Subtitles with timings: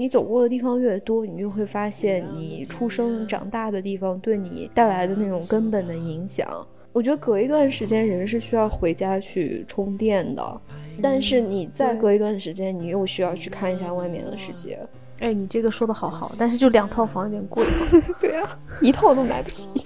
[0.00, 6.48] 你走过的地方越多，你就会发现你出生长大的地方对你带来的那种根本的影响。
[6.90, 10.60] 我觉得隔一段时间人是需要回家去充电的，
[11.02, 14.78] 但是你再隔一段时间，你又需要去看一下外面的世界。
[15.18, 17.62] 哎，你这个说的好好，但是就两套房有点贵。
[18.18, 19.68] 对呀，一套都买不起。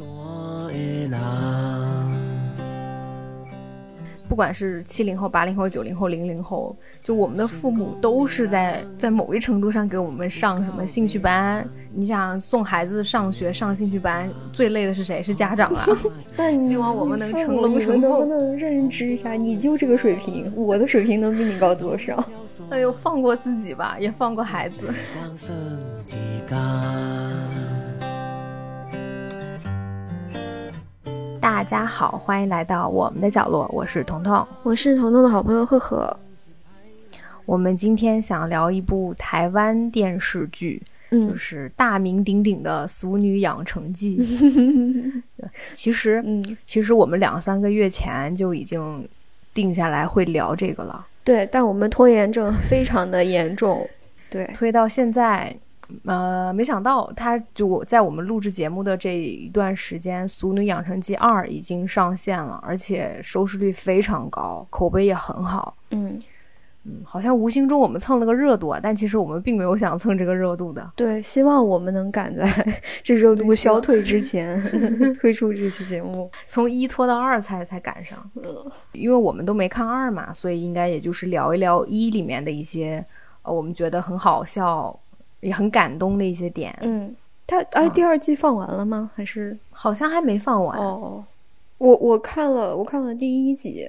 [4.35, 11.65] 不管是七零后、八零后、九零后、零零后，就我们的父母都是在在某一程度上给我们上什么兴趣班。
[11.93, 15.23] 你想送孩子上学上兴趣班，最累的是谁？
[15.23, 15.87] 是家长啊。
[16.35, 18.11] 但希望我们能成龙成凤。
[18.11, 19.35] 能不能认知一下？
[19.35, 22.17] 你就这个水平，我的水平能比你高多少？
[22.71, 24.81] 哎呦，放过自己吧，也放过孩子。
[31.45, 36.17] 大家好，欢迎来到我们的角落，我是彤彤，我是彤彤的好朋友赫赫。
[37.45, 44.17] 我们今天想聊一部台湾电视剧，嗯，就是大名鼎鼎的《俗女养成记》。
[45.75, 49.07] 其实，嗯，其实我们两三个月前就已经
[49.53, 51.07] 定下来会聊这个了。
[51.23, 53.87] 对，但我们拖延症非常的严重，
[54.31, 55.55] 对，推到现在。
[56.07, 65.77] 呃，没想到他就我在我们录制节目的这一段时间，《俗女养成记二》已经上线了，而且收视率非常高，口碑也很好。
[65.91, 66.19] 嗯
[66.87, 70.93] 嗯，好像无形中我们蹭了个热度啊，但其实我们并没有想蹭这个热度的。
[70.95, 72.47] 对，希望我们能赶在
[73.03, 74.63] 这热度消退之前
[75.21, 78.19] 推出这期节目， 从一拖到二才才赶上。
[78.37, 83.03] 嗯，因为我们都没看二嘛，所以应该也就是聊一聊一里面的一些
[83.41, 84.99] 呃，我们觉得很好笑。
[85.45, 87.15] 也很感动的一些点，嗯，
[87.47, 89.11] 他哎，第二季放完了吗？
[89.15, 91.23] 还是好像还没放完哦。
[91.77, 93.89] 我我看了，我看了第一集，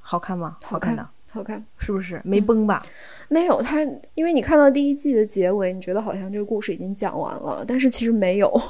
[0.00, 0.58] 好看吗？
[0.62, 2.82] 好看的，好看，是不是没崩吧？
[3.28, 3.80] 没有，他
[4.14, 8.62] 因为你看到第一季的结尾，你觉得好像这个故事已经讲完了，但是其实没有。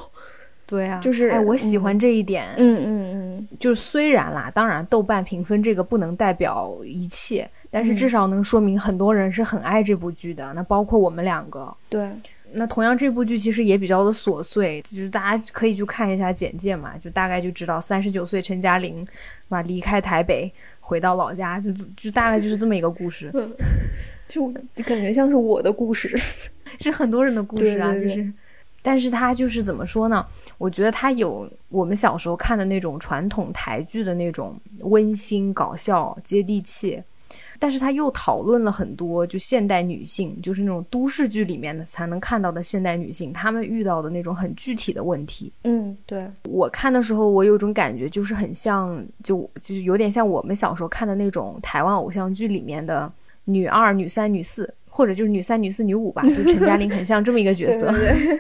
[0.73, 2.47] 对啊，就是哎，我喜欢这一点。
[2.57, 7.47] 嗯嗯嗯，就虽然啦，当然豆瓣评分这个不能代表一切。
[7.71, 11.75] 但是至少能说明很多人是很爱这部剧的，那包括我们两个。
[11.89, 12.07] 对，
[12.53, 19.07] 那同样这部剧其实也比较的琐碎，就是大家可以去看一下简介嘛，就大概就知道三十九岁陈嘉玲，
[19.49, 23.33] 嘛离开台北回到老家，就就大概就是这么一个故事，
[24.29, 24.53] 就
[24.85, 26.15] 感觉像是我的故事，
[26.79, 28.33] 是很多人的故事啊，就是，
[28.83, 30.27] 但是它就是怎么说呢？
[30.59, 37.03] 我觉得它有我们小时候看的那种传统台剧的那种温馨、搞笑、接地气。
[37.59, 45.53] 但是他又讨论了很多，就现代女性，就是那种都市剧里面的才能看到的现代女性，她们遇到的那种很具体的问题。
[45.63, 53.11] 嗯，对我看的时候，我有种感觉，就是很像，就就是有点像我们小时候看的那种台湾偶像剧里面的
[53.45, 54.75] 女二、女三、女四。
[54.95, 57.91] 或者就是女三、女四、女五吧，就陈嘉 玲很像这么一个角色。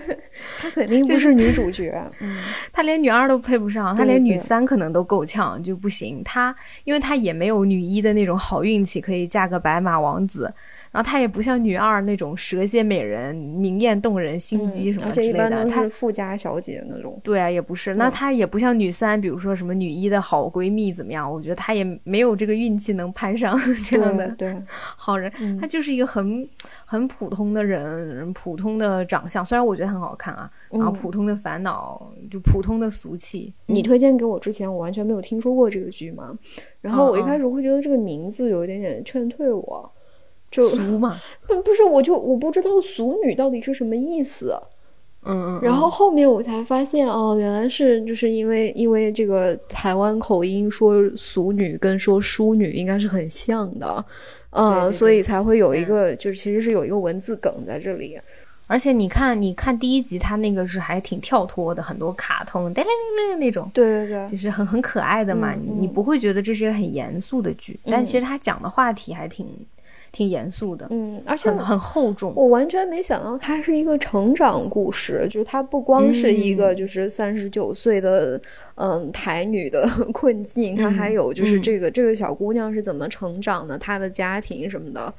[0.60, 1.90] 她肯定不是女主角，
[2.20, 2.36] 嗯，
[2.72, 6.22] 她连女二都配不上，她连女三可能都够呛就不行。
[6.22, 6.54] 她
[6.84, 10.52] 因为她也没有女一的那种好运气，可以嫁个白马王子。
[10.92, 17.18] 然后她也不像女二那种蛇蝎美人、明艳动人、心机什么之类的，她是富家小姐那种。
[17.24, 17.94] 对啊，也不是。
[17.94, 21.28] 那她也不像女三，比如说什么女一的好闺蜜怎么样？
[21.30, 23.58] 我觉得她也没有这个运气能攀上
[23.90, 24.54] 这样的对
[24.96, 25.32] 好人。
[25.58, 26.48] 她就是一个很
[26.84, 30.50] 很普通的人，普通的长相，虽然我觉得很好看啊。
[30.70, 33.52] 然后普通的烦恼，就普通的俗气。
[33.66, 36.36] 你推荐给我之前，我完全没有听说过这个剧嘛。
[36.82, 39.90] 然后我一开始会觉得这个名字有一点点劝退我。
[40.52, 41.18] 就俗嘛，
[41.48, 44.54] 不不是，我就我不知道“俗女”到底是什么意思，
[45.24, 54.04] 嗯嗯，然后后面我才发现，哦，原来是就是因为因为这个台湾口音说“俗女”跟说“淑女”应该是很像的，
[54.50, 58.20] 嗯，所以才会有一个就是其实是有一个文字梗在这里。
[58.66, 69.46] 而且你看，你看第一集，它那个是还挺跳脱的，很多卡通，叮铃铃铃那种，对对对，就是很很可爱的嘛，你不会觉得这是一个很严肃的剧，但其实他讲的话题还挺。
[70.12, 72.32] 挺严肃的，嗯，而且很厚重。
[72.36, 78.40] 我完全没想到它是一个成长故事，就是它不光是一个就是三十九岁的
[78.74, 85.12] 嗯台女的 困境，它还有就是这个这个小姑娘是怎么成长的，她的家庭什么的。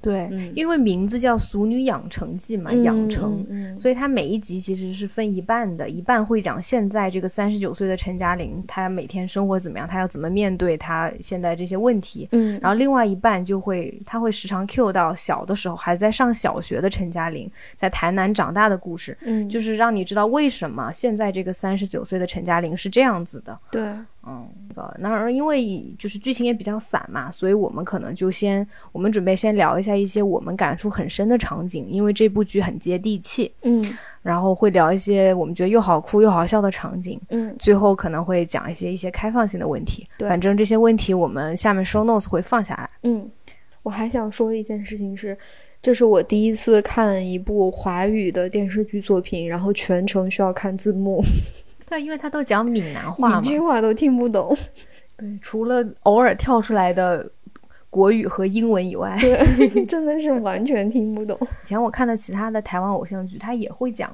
[0.00, 3.44] 对，因为名字叫《俗女养成记》嘛，养成，
[3.78, 23.82] 所以它每一集其实是分一半的，一半会讲现在这个三十九岁的陈嘉玲，她每天生活怎么样，她要怎么面对她现在这些问题，嗯，然后另外一半就会，她会时常 cue 到小的时候还在上小学的陈嘉玲，在台南长大的故事，嗯，就是让你知道为什么现在这个三十九岁的陈嘉玲是这样子的，对，
[24.26, 24.46] 嗯，
[24.98, 43.26] 那而因为就是剧情也比较散嘛，所以我们可能就先，我们准备先聊一下一些我们感触很深的场景，因为这部剧很接地气，嗯，然后会聊一些我们觉得又好哭又好笑的场景，嗯，最后可能会讲一些一些开放性的问题，对，反正这些问题我们下面 show notes 会放下来，嗯，
[43.82, 45.36] 我还想说一件事情是，
[45.80, 51.22] 这是我第一次看一部华语的电视剧作品，然后全程需要看字幕。
[51.90, 54.56] 对，因为他都讲闽南话嘛，一句话都听不懂。
[55.18, 57.28] 对，除了偶尔跳出来的
[57.90, 61.36] 国语和英文以外，对， 真的是完全听不懂。
[61.42, 64.10] 以前我看的其他的台湾偶像剧，他也会讲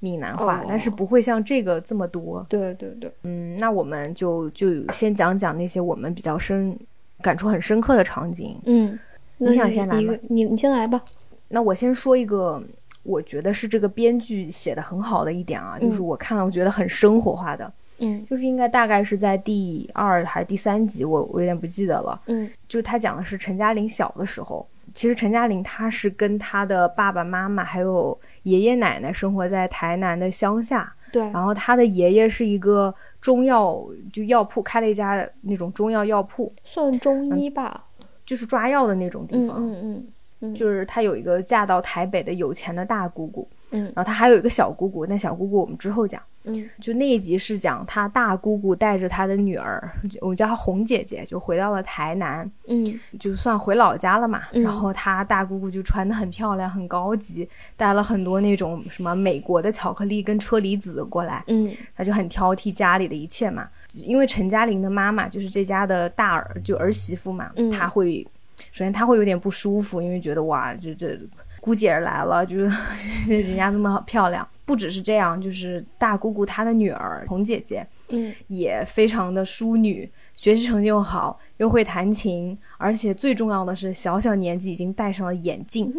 [0.00, 2.44] 闽南话，但是不会像这个这么多。
[2.48, 6.76] 对对对，嗯，那我们就就先讲讲那些我们比较深
[7.22, 8.60] 感触很深刻的场景。
[8.64, 8.98] 嗯，
[9.38, 10.14] 你想先来吗？
[10.28, 11.00] 你你先来吧。
[11.48, 12.62] 那我先说一个。
[13.10, 37.84] 我觉得是这个编剧写的很好的一点啊，就是我看了，我觉得很生活化的，嗯，就是应该大概是在第二还是第三集，我我有点不记得了，嗯，就他讲的是陈嘉玲小的时候，其实陈嘉玲她是跟她的爸爸妈妈还有爷爷奶奶生活在台南的乡下，对，然后她的爷爷是一个中药就药铺开了一家那种中药药铺，算中医吧，
[38.24, 40.08] 就是抓药的那种地方，嗯嗯。
[40.54, 49.90] 就是她有一个嫁到台北的有钱的大姑姑，嗯，然后她还有一个小姑姑，那小姑姑我们之后讲，嗯，就那一集是讲她大姑姑带着她的女儿，
[50.20, 68.26] 我们叫她红姐姐，就回到了台南，嗯，就算回老家了嘛，然后她大姑姑就穿的很漂亮，很高级，带了很多那种什么美国的巧克力跟车厘子过来，嗯，她就很挑剔家里的一切嘛，因为陈嘉玲的妈妈就是这家的大儿就儿媳妇嘛，她会。
[68.70, 71.18] 首先他会有点不舒服，因为觉得哇，这这
[71.60, 72.64] 姑姐儿来了，就是
[73.28, 74.46] 人家那么漂亮。
[74.64, 85.92] 不只是这样，就是大姑姑她的女儿红姐姐，嗯，也非常的淑女，学习成绩又好，又会弹琴，而且最重要的是，小小年纪已经戴上了眼镜，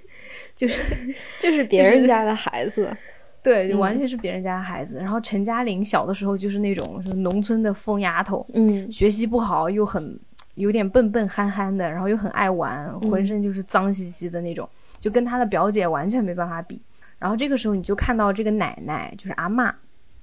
[0.56, 0.80] 就是
[1.38, 2.96] 就是别人家的孩子，
[3.42, 4.96] 对，就完全是别人家的孩子。
[4.96, 10.18] 然后陈嘉玲小的时候就是那种农村的疯丫头，嗯，学习不好又很。
[10.54, 14.68] 有点笨笨憨憨的，然后又很爱玩，浑身就是脏兮兮的那种，
[15.00, 16.80] 就跟他的表姐完全没办法比。
[17.18, 19.74] 然后这个时候你就看到这个奶奶，就是阿妈，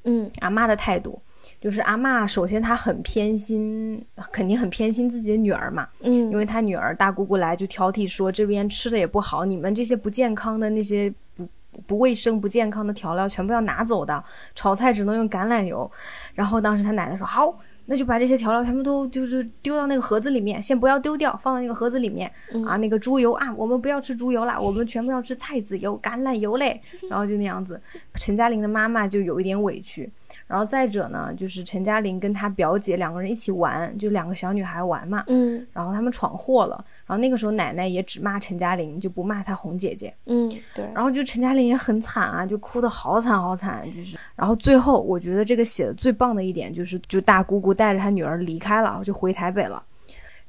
[0.04, 1.20] 嗯，阿妈的态度，
[1.60, 11.48] 就是阿妈首先她很偏心，肯定很偏心自己的女儿嘛，嗯，因为她女儿大姑姑来就挑剔说这边吃的也不好，你们这些不健康的那些不
[11.88, 14.24] 不卫生不健康的调料全部要拿走的，
[14.54, 15.90] 炒菜只能用橄榄油。
[16.36, 17.60] 然后当时他奶奶说好。
[17.86, 22.32] 那就把这些调料全部都就是丢到那个盒子里面，先不要丢掉，放到那个盒子里面
[22.66, 22.78] 啊。
[22.78, 26.82] 那个猪油啊，我们不要吃猪油啦，我们全部要吃菜籽油、橄榄油嘞。
[27.10, 27.82] 然后就那样子，
[28.16, 30.10] 陈嘉玲的妈妈就有一点委屈。
[30.48, 35.24] 然后再者呢，就是陈嘉玲跟她表姐两个人一起玩，就两个小女孩玩嘛。
[35.28, 35.66] 嗯。
[35.74, 40.16] 然后他们闯祸了，然后那个时候奶奶也只骂陈嘉玲，就不骂她红姐姐。
[40.28, 40.90] 嗯，对。
[40.96, 44.16] 然后就陈嘉玲也很惨啊，就哭得好惨好惨，就是。
[44.34, 49.84] 然后最后我觉得这个写的最棒的一点就是，就大姑姑带着她女儿离开了，就回台北了。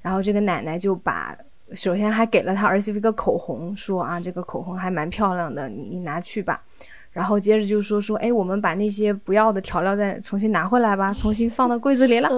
[0.00, 1.36] 然后这个奶奶就把，
[1.72, 6.62] 首先还给了她儿媳妇一个口红，说啊，这个口红还蛮漂亮的，你你拿去吧。
[7.10, 12.30] 然后接着就说说，哎，我们把那些不要的调料再重新拿回来吧，重新放到柜子里了。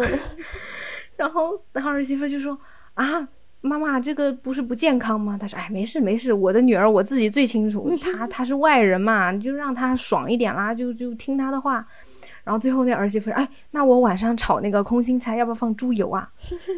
[1.15, 2.59] 然后然后儿媳妇就说
[2.95, 3.29] 啊，
[3.67, 5.39] 妈妈，这个不是不健康吗？
[5.41, 11.87] 他说，哎，没事没事，我的女儿我自己最清楚，她她是外人嘛，你就让她爽一点啦，就就听她的话。
[12.45, 16.31] 然后最后那儿媳妇说，哎，那我晚上炒那个空心菜要不要放猪油啊？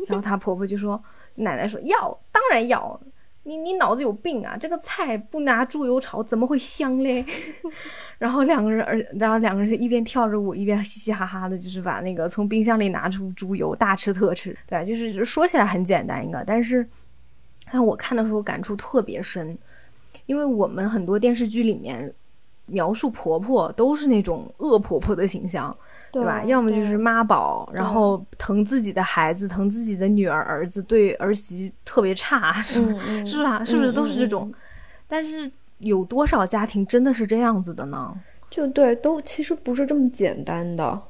[0.07, 1.02] 然后她婆婆就说，
[1.35, 2.99] 奶奶说要，当然要。
[3.43, 4.57] 你你脑子有病啊！
[4.59, 7.25] 这个菜不拿猪油炒怎么会香嘞？
[8.18, 14.56] 然后两个人，儿，然后两个人就一边跳着舞，一边嘻嘻哈哈的，就是把那个从冰箱里拿出猪油，大吃特吃。
[14.66, 16.87] 对，就是说起来很简单一个，但是，
[17.70, 19.56] 但我看的时候感触特别深，
[20.26, 22.12] 因为我们很多电视剧里面
[22.66, 25.76] 描述婆婆都是那种恶婆婆的形象。
[26.12, 26.42] 对吧？
[26.44, 32.80] 要么就是妈宝，然后疼自己的孩子，疼自己的女儿、儿子，对儿媳特别差，是
[33.26, 33.62] 是吧？
[33.62, 34.50] 是不是都是这种？
[35.06, 38.14] 但是有多少家庭真的是这样子的呢？
[38.49, 41.00] 就对，都其实不是这么简单的。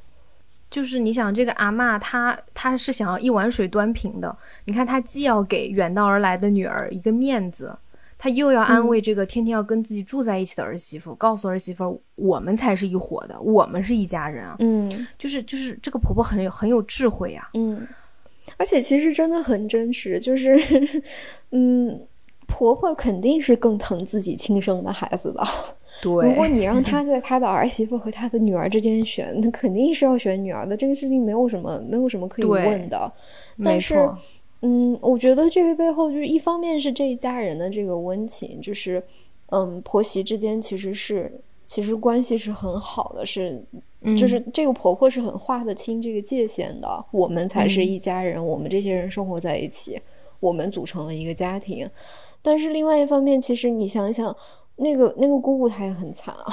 [0.69, 4.37] 就是你想，这个阿妈她她是想要一碗水端平的。
[4.65, 7.77] 你看，她既要给远道而来的女儿一个面子。
[8.19, 14.57] 她又要安慰这个天天要跟自己住在一起的儿媳妇，告诉儿媳妇我们才是一伙的，我们是一家人啊。
[14.59, 17.49] 嗯，就是就是这个婆婆很有很有智慧呀。
[17.53, 17.87] 嗯，
[18.57, 20.59] 而且其实真的很真实，就是
[21.53, 22.01] 嗯，
[22.47, 25.43] 婆婆肯定是更疼自己亲生的孩子的。
[26.03, 30.77] 对，如果你让她在她的儿媳妇和她的女儿之间选，那肯定是要选女儿的。
[30.77, 33.11] 这个事情没有什么没有什么可以问的。
[33.65, 34.07] 但是，
[34.61, 39.03] 嗯，我觉得这个背后就是一方面是这一家人的这个温情，就是
[39.47, 41.33] 嗯，婆媳之间其实是
[41.67, 43.59] 其实关系是很好的，是
[44.19, 47.05] 就是这个婆婆是很划得清这个界限的。
[47.11, 49.99] 我们才是一家人，我们这些人生活在一起，
[50.41, 51.89] 我们组成了一个家庭。
[52.47, 54.37] 但是另外一方面，其实你想想。
[54.79, 56.53] 那个那个姑姑她也很惨啊，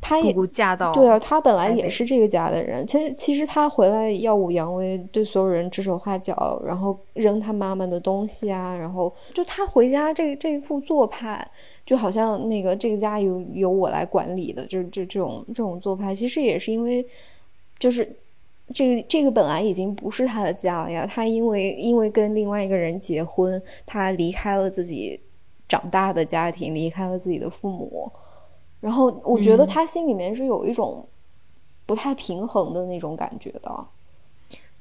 [0.00, 2.84] 她也嫁到对啊，她本来也是这个家的人。
[2.84, 11.48] 其实其实她回来耀武扬威，对所有人指手画脚，然后扔她妈妈的东西啊，然后就她回家这这一副做派，
[11.86, 17.06] 就好像那个这个家由由我来管理的，就是这这种这种做派，其实也是因为
[17.78, 18.16] 就是
[18.72, 25.20] 这个这个本来已经不是他的家了呀，他因为因为跟另外一个人结婚，他离开了自己。
[25.68, 28.08] 长大的家庭离开了自己的父母，
[28.78, 31.04] 然后我觉得他心里面是有一种
[31.84, 33.86] 不太平衡的那种感觉的。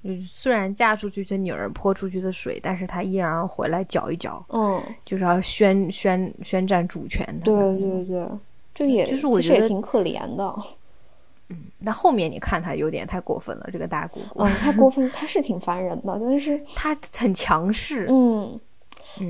[0.04, 4.46] 嗯，虽然嫁出去的女儿泼出去的水，但是他依然要回来搅一搅。
[4.50, 7.46] 嗯，就是要宣宣宣战主权的。
[7.46, 8.28] 对对对，
[8.76, 10.56] 就也就是我觉得挺可怜的。
[11.50, 14.44] 嗯，那后面你看他有点太过分了，这个大姑姑。
[14.44, 18.08] 嗯，太过分，他是挺烦人的，但是 他很强势。
[18.10, 18.60] 嗯。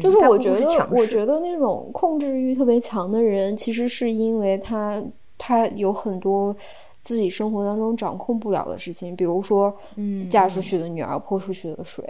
[0.01, 4.99] 就是我觉得，我觉得那种控制欲特别强的人，其实是因为他
[5.37, 6.55] 他有很多
[7.01, 12.03] 自己生活当中掌控不了的事情，比如说，嗯，嫁出去的女儿泼出去的水，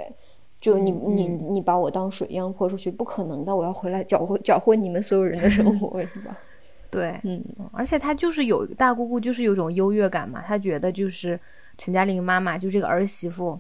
[0.62, 6.38] 就你你你把我当水一样泼出去，不可能的，我要回来搅和搅和你们所有人的生活， 是吧？
[6.96, 11.40] 对，嗯，而且他就是有大姑姑，就是有种优越感嘛，他觉得就是
[11.78, 13.60] 陈嘉玲妈妈就这个儿媳妇。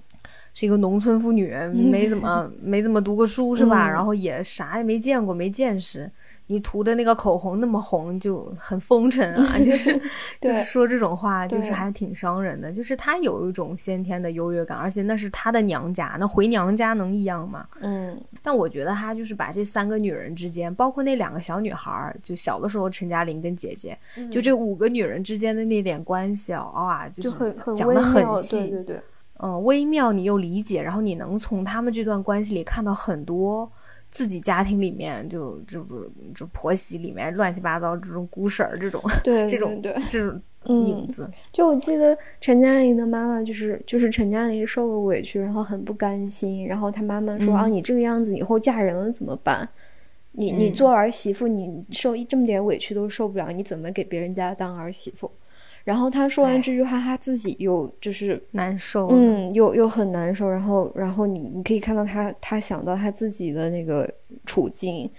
[0.57, 3.89] 是一个农村妇女，没怎么 没怎么读过书，是吧？
[3.89, 6.09] 然后也啥也没见过，没见识。
[6.47, 10.01] 你涂的那个口红那么红，就很风尘啊， 就是
[10.39, 12.71] 就是说这种话，就是还挺伤人的。
[12.71, 17.67] 就是她有一种先天的优越感，而且那是她的娘家，那回娘家能一样吗？
[17.79, 18.19] 嗯。
[18.43, 23.97] 但我觉得她就是把这三个女人之间，包括那两个小女孩，就小的时候陈嘉玲跟姐姐，
[24.31, 29.01] 就这五个女人之间的那点关系啊，啊，就很很讲的很细，对对对。
[29.37, 33.69] 嗯，微妙你又理解，然后你能从他们这段关系里看到很多
[34.15, 40.41] 自己家庭里面就这不这婆媳里面乱七八糟这种姑婶儿这种对 这种对这种
[40.85, 41.29] 影子。
[41.51, 49.67] 就我记得陈嘉玲的妈妈就是就是陈嘉玲受了委屈，然后很不甘心，然后她妈妈说啊，你这个样子以后嫁人了怎么办？
[50.31, 55.29] 你你做儿媳妇，你受这么点委屈都受不了，你怎么给别人家当儿媳妇？
[55.85, 60.49] 然后他说完这句话，他自己又就是难受，嗯，又又很难受。
[60.49, 64.11] 然后，然后你你可以看到他，他想到他自己的那个
[64.45, 65.09] 处境，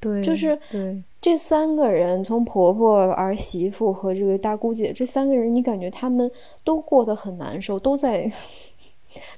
[0.00, 6.30] 对，就是对这三个人，从婆婆、儿媳妇和这个大姑姐这三个人，你感觉他们
[6.64, 8.32] 都过得很难受，都在。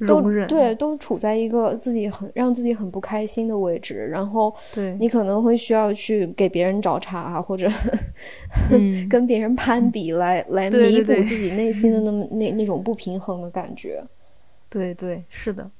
[0.06, 7.68] 都对，都处在一个自己很让自己很不开心的位置，然后对你可能会需要去给别人找茬啊，或者
[9.08, 14.04] 跟别人攀比来来弥补自己内心的那么那那种不平衡的感觉。
[14.68, 15.70] 对对，是的。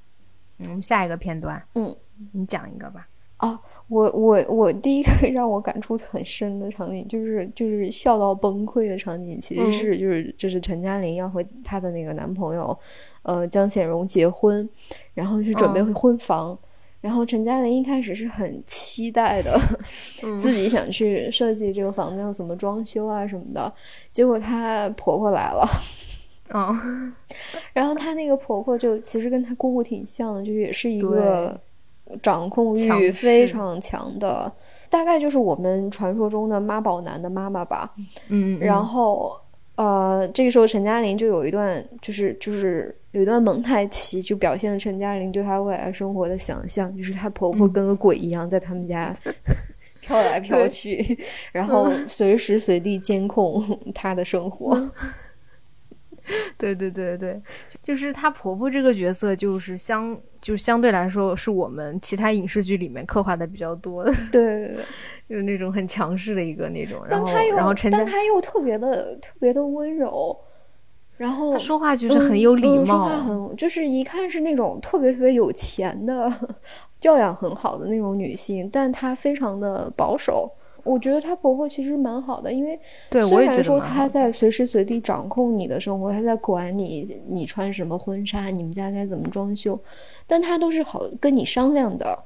[0.59, 1.95] 嗯，下一个片段，嗯，
[2.33, 3.09] 你讲一个吧。
[3.45, 12.77] 啊，我我我第一个 让我感触很深的场景，就是就是笑到崩溃的场景，其实是就是就是陈嘉玲要和她的那个男朋友，
[13.23, 14.67] 呃江显荣结婚，
[15.13, 16.59] 然后去准备婚房，
[17.03, 19.59] 然后陈嘉玲一开始是很期待的，
[20.41, 23.71] 自己想去设计这个房子要怎么装修啊什么的，
[24.11, 25.69] 结果她婆婆来了，
[26.55, 27.13] 嗯，
[27.75, 31.61] 然后她那个婆婆就其实跟她姑姑挺像的，就也是一个。
[32.23, 34.53] 掌控欲非常强的，
[34.91, 37.95] 大概就是我们传说中的妈宝男的妈妈吧。
[38.29, 39.33] 嗯，然后
[39.77, 49.17] 呃，这个时候陈嘉玲就有一段，就是就是有一段蒙太奇，就表现了陈嘉玲对她未来生活的想象，就是她婆婆跟个鬼一样在他们家
[50.01, 51.19] 飘来飘去，
[51.51, 53.63] 然后随时随地监控
[53.95, 54.79] 她的生活。
[56.57, 57.39] 对对对对，
[57.83, 64.13] 就是她婆婆这个角色，就是相就相对来说是我们其他影视剧里面刻画的比较多的。
[64.31, 64.77] 对，
[65.27, 70.39] 就是那种很强势的一个那种，然后然后陈但她又特别的特别的温柔，
[71.17, 76.31] 然后说话就是很有礼貌，说话很就是一看是那种特别特别有钱的，
[77.01, 80.53] 教养很好的那种女性，但她非常的保守。
[80.85, 82.79] 我觉得她婆婆其实蛮好的，因为
[83.11, 89.79] 虽然说她在随时随地掌控你的生活，她在管你，你穿什么婚纱，你们家该怎么装修，
[90.27, 92.19] 但她都是好跟你商量的。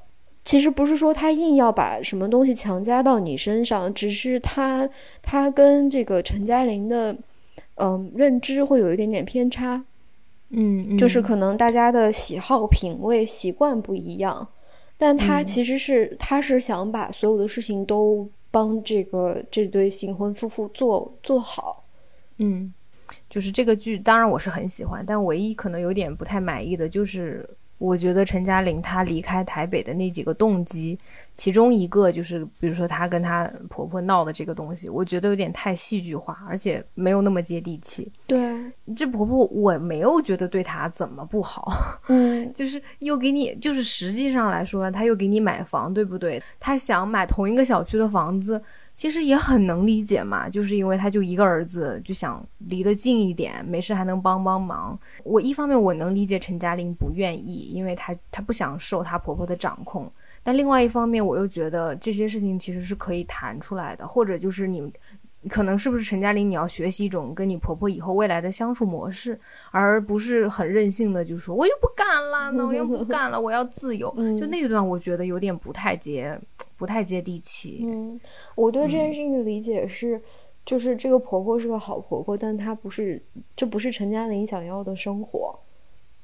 [0.45, 4.89] 其实不是说他硬要把什么东西强加到你身上，只是他
[5.21, 7.15] 他跟这个陈嘉玲的
[7.75, 9.85] 嗯认知会有一点点偏差。
[10.49, 14.49] 嗯，就是可能大家的喜好、品味、习惯不一样，
[14.97, 18.27] 但他其实是他是想把所有的事情都
[18.59, 21.85] 帮这个这对新婚夫妇做做好。
[22.39, 22.75] 嗯，
[23.31, 27.49] 就是这个剧，当然我是很喜欢，但唯一可能有点不太满意的就是。
[27.79, 30.99] 我觉得陈嘉玲她离开台北的那几个动机，
[31.33, 38.11] 其中一个就是，比如说她跟她婆婆闹的这个东西，我觉得有点太戏剧化，而且没有那么接地气。
[38.27, 38.41] 对，
[38.97, 41.73] 这婆婆我没有觉得对她怎么不好，
[42.09, 46.43] 嗯， 就是又给你，就是实际上来说，她又给你买房，对不对？
[46.59, 48.61] 她想买同一个小区的房子。
[48.99, 54.99] 其实也很能理解嘛，就是因为他就一个儿子，就想离得近一点，没事还能帮帮忙。
[55.23, 60.11] 我一方面我能理解陈嘉玲不愿意，因为她她不想受她婆婆的掌控，
[60.43, 64.93] 但另外一方面我又觉得这些事情其实是可以谈出来的，或者就是你
[65.49, 69.39] 可能是不是陈嘉玲，你要学习一种跟你婆婆以后未来的相处模式，
[69.71, 74.13] 而不是很任性的就说我就不干了，那我又不干了，我要自由。
[74.37, 76.37] 就那一段我觉得有点不太接。
[76.79, 77.85] 不太接地气。
[77.87, 78.19] 嗯，
[78.55, 80.19] 我对这件事情的理解是，
[80.65, 83.23] 就是这个婆婆是个好婆婆，但她不是，
[83.55, 85.59] 这不是陈嘉玲想要的生活。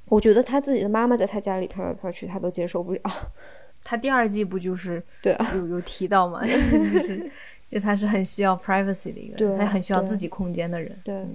[0.06, 3.00] 我觉得她自己的妈妈在她家里飘来飘去，她都接受不了。
[3.82, 6.40] 她第二季不就是 对有有提到吗？
[7.66, 10.96] 就她是很需要 privacy 的一个人，她很需要自己空间的人。
[11.04, 11.26] 对，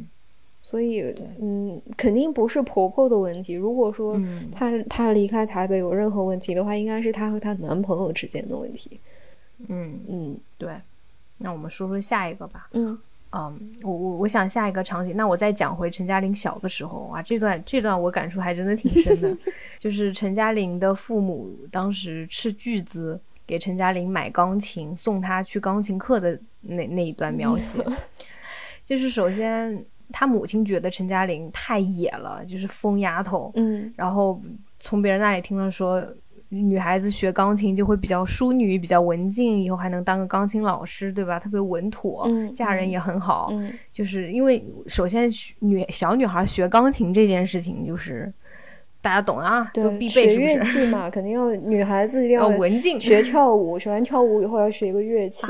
[0.70, 1.02] 所以
[1.42, 3.56] 嗯，肯定不是婆婆的问题。
[3.56, 4.16] 如果说
[4.52, 9.00] 她她离开台北有任何问题的话，应该是她和她男朋友之间的问题。
[9.68, 10.76] 嗯嗯，对，
[11.40, 12.70] 那我们说说下一个吧。
[12.74, 12.96] 嗯。
[13.32, 19.38] 嗯，我我我想下一个场景，那我再讲回陈嘉玲小的时候啊，这段这段我感触还真的挺深的，
[19.80, 27.84] 就是陈嘉玲的父母当时斥巨资给陈嘉玲买钢琴，送她去钢琴课的那那一段描写，
[28.86, 34.42] 就是首先他母亲觉得陈嘉玲太野了，就是疯丫头，嗯，然后
[34.80, 36.04] 从别人那里听了说。
[36.52, 41.40] 女孩子学钢琴就会比较淑女，比较文静，以后还能当个钢琴老师，对吧？
[41.40, 43.54] 特别稳妥，嫁人也很好。
[43.94, 48.34] 就是因为首先女小女孩学钢琴这件事情，就是
[49.00, 50.10] 大家懂啊，都必备。
[50.10, 53.00] 学乐器嘛， 肯定要女孩子一定要文静。
[53.00, 55.46] 学跳舞，学完跳舞以后要学一个乐器，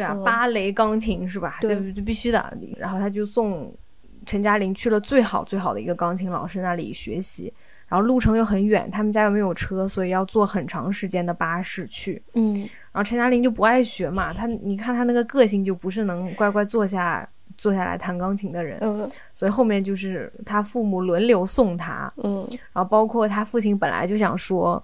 [0.00, 1.58] 对啊，芭蕾、钢琴是吧？
[1.60, 2.56] 对，就必须的。
[2.76, 3.72] 然后他就送
[4.26, 7.52] 陈嘉玲去了最好最好的一个钢琴老师那里学习。
[7.88, 12.22] 然后路程又很远，他们家又没有车，所以要坐很长时间的巴士去。
[12.34, 12.54] 嗯，
[12.92, 18.78] 然后陈嘉玲就不爱学嘛，他你看他那个个性就不是能乖乖坐下坐下来弹钢琴的人。
[18.80, 22.12] 嗯，所以后面就是他父母轮流送他。
[22.18, 24.80] 嗯，然后包括他父亲本来就想说，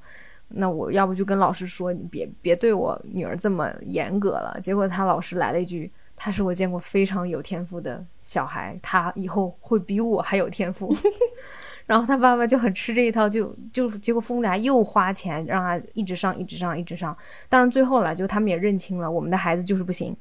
[0.49, 4.59] 那我要不就跟老师说，你别别对我女儿这么严格了。
[4.63, 10.95] 结果他老师来了一句，他是我见过非常有天赋的小孩，他以后会比我还有天赋。
[11.87, 17.17] 然后他爸爸就很吃这一套，就就结果父母俩又花钱让他一直上，一直上，一直上。
[17.49, 20.17] 当然最后了，就他们也认清了我们的孩子就是不行，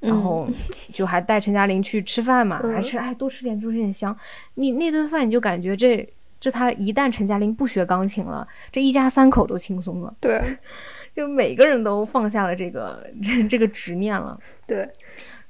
[0.00, 0.48] 然后
[0.90, 4.16] 就还带陈嘉玲去吃饭嘛，还吃哎多吃点多吃点香。
[4.54, 6.08] 你那顿饭你就感觉这
[6.42, 10.12] 这他一旦陈嘉玲不学钢琴了，这一家三口都轻松了。
[10.18, 10.42] 对，
[11.14, 14.36] 就每个人都放下了这个 这这个执念了。
[14.66, 14.88] 对。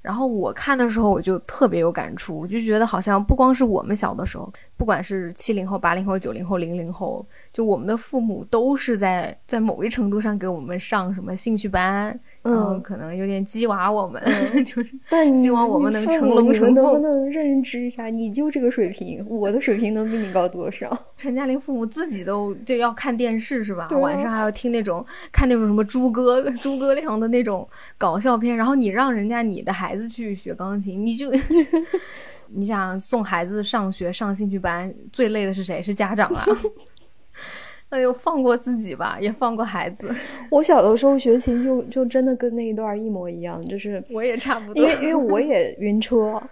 [0.02, 12.20] 然后我看的时候，我就特别有感触，我就觉得好像不光是我们小的时候，不管是七零后、八零后、九零后、零零后，就我们的父母都是在在某一程度上给我们上什么兴趣班。
[12.44, 14.20] 嗯，可能有点激娃我们，
[14.64, 16.74] 就是但希望我们能成龙成凤。
[16.74, 20.96] 能不能认知一下，你就这个水平，我的水平能比你高多少？
[21.16, 23.86] 陈嘉玲父母自己都就要看电视是吧？
[24.00, 31.30] 晚上还要听那种看那种什么诸葛诸葛亮的那种搞笑片，然后你让人家你的孩子去学钢琴，你就
[32.54, 35.80] 你想送孩子上学上兴趣班，最累的是谁？
[35.80, 36.44] 是家长啊。
[37.92, 40.08] 哎呦，放过自己吧，也放过孩子。
[40.50, 46.42] 我小的时候学琴就就真的跟那一段一模一样，就是我也差不多，因为因为我也 晕车，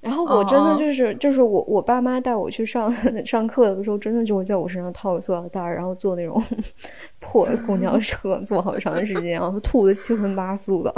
[0.00, 2.90] 然后我真的就是就是我我爸妈带我去上
[3.26, 6.42] 上课的时候，真的就会在我身上套个塑料袋，然后坐那种
[7.20, 10.94] 破公交车坐好长时间，然后吐的七荤八素的，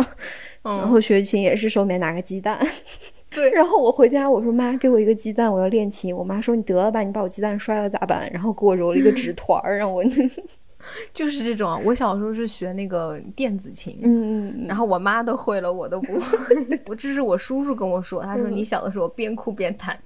[0.62, 2.56] 然后学琴也是手里面拿个鸡蛋。
[3.38, 6.14] 对，然后我回家，我说妈，给我一个鸡蛋，我要练琴。
[6.14, 8.29] 我妈说你得了吧，你把我鸡蛋摔了咋办？
[8.33, 10.03] 然后给我揉了一个纸团儿，让我
[11.12, 11.81] 就是这种。
[11.85, 16.57] 我小时候是学那个电子琴，嗯嗯，然后我妈都会了，我都不会。
[16.87, 19.98] 我这是我叔叔跟我说，他说你小的时候边哭边弹，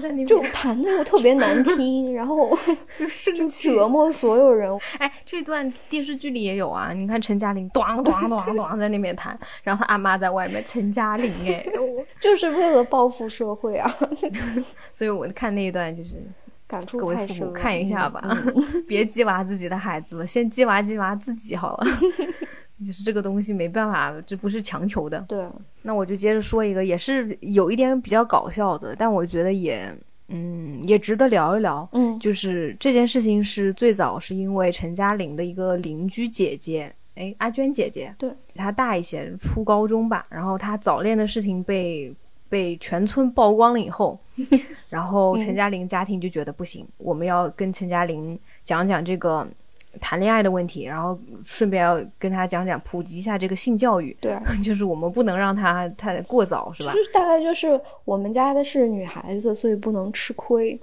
[0.00, 2.56] 在那边就弹的又特别难听，然后
[2.98, 4.70] 就生气折磨所有人。
[4.98, 11.64] 哎，这段电视剧里也有啊，你看陈嘉玲咣咣咣咣在那边弹，然后他阿妈在外面，陈嘉玲哎，
[12.20, 13.90] 就是为了报复社会啊。
[14.92, 16.22] 所以我看那一段就是。
[16.72, 21.86] 感触各位父母看一下吧，嗯 别鸡娃自己的孩子了，先鸡娃鸡娃自己好了。
[22.84, 25.20] 就是这个东西没办法，这不是强求的。
[25.28, 25.46] 对，
[25.82, 29.94] 那我就接着说一个，也是有一点比较搞笑的，但我觉得也，
[30.28, 31.86] 嗯，也值得聊一聊。
[31.92, 40.24] 嗯，就是这件事情是最早是因为陈嘉玲的一个邻居姐姐，哎，阿娟姐姐，对，比她大一些，初高中吧。
[40.28, 42.12] 然后她早恋的事情被
[42.52, 44.18] 被全村曝光了以后，
[44.90, 49.48] 然后陈嘉玲家庭就觉得不行，我们要跟陈嘉玲讲讲这个
[49.98, 54.14] 谈恋爱的问题，然后顺便要跟她讲讲普及一下这个性教育。
[54.20, 56.92] 对， 就是我们不能让她太过早，是吧？
[56.92, 60.78] 就是大概就是我们家的是女孩子，所以不能吃亏。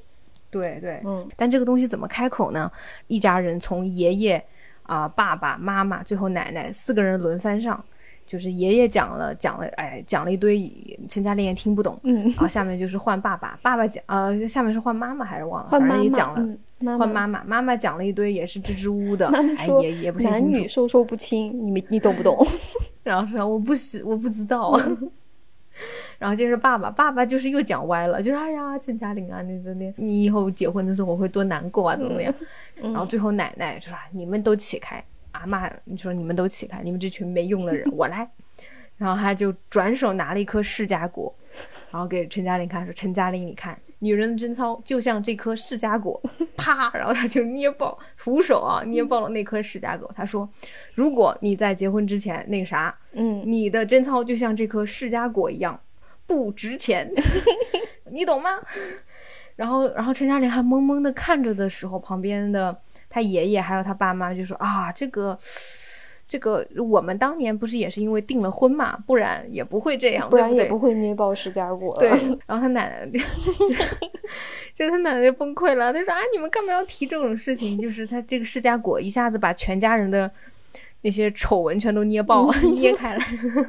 [0.50, 2.72] 对对，嗯，但这个东西怎么开口呢？
[3.06, 4.44] 一家人从爷爷
[4.88, 7.86] 啊、爸爸妈妈，最后奶奶四个人轮番上。
[8.30, 10.72] 就是爷爷讲了讲了，哎，讲了一堆，
[11.08, 12.00] 陈嘉玲也听不懂。
[12.04, 22.38] 嗯，然后下面就是换爸爸，爸爸讲，呃，下面是换妈妈还是忘了，换妈妈反正也讲了，嗯妈换妈妈，妈妈讲了一堆也是支支吾吾的，妈妈说哎、也也不太男女授受不亲，你们你懂不懂？
[23.02, 24.80] 然后说我不是我不知道，
[26.20, 32.34] 然后接着爸爸，爸爸就是又讲歪了，就是哎呀，陈嘉玲啊，你这你你以后结婚的时候会多难过啊，怎么怎么样？
[32.82, 35.04] 然后最后奶奶就说你们都起开，
[35.40, 38.30] 阿妈你说你们都起开，你们这群没用的人，我来。
[38.98, 41.34] 然后他就转手拿了一颗释迦果，
[41.90, 46.22] 然后给陈嘉玲看，说：“陈嘉玲，你看，女人的贞操就像这颗释迦果。”
[46.58, 50.12] 啪，然后他就捏爆，徒手啊捏爆了那颗释迦果。
[50.14, 50.50] 他说
[50.96, 55.80] ：“如果你在结婚之前那个啥，嗯，你的贞操就像这颗释迦果一样
[56.28, 57.10] 不值钱，
[58.12, 58.50] 你懂吗？”
[59.56, 62.78] 然后，然后陈嘉玲还懵懵的看着的时候，旁边的
[63.10, 65.38] 他爷爷还有他爸妈就说：“啊，这个。”
[66.30, 71.98] 这个我们当年不是也是因为订了婚嘛，不然也不会这样，不然也不会捏爆释迦果。
[71.98, 72.08] 对，
[72.46, 73.20] 然后他奶奶就，
[74.76, 77.80] 就是他奶奶就崩溃了，他说啊，你们干嘛要提这种事情？
[77.82, 80.30] 就是他这个释迦果一下子把全家人的
[81.02, 83.22] 那些丑闻全都捏爆了、 捏开了。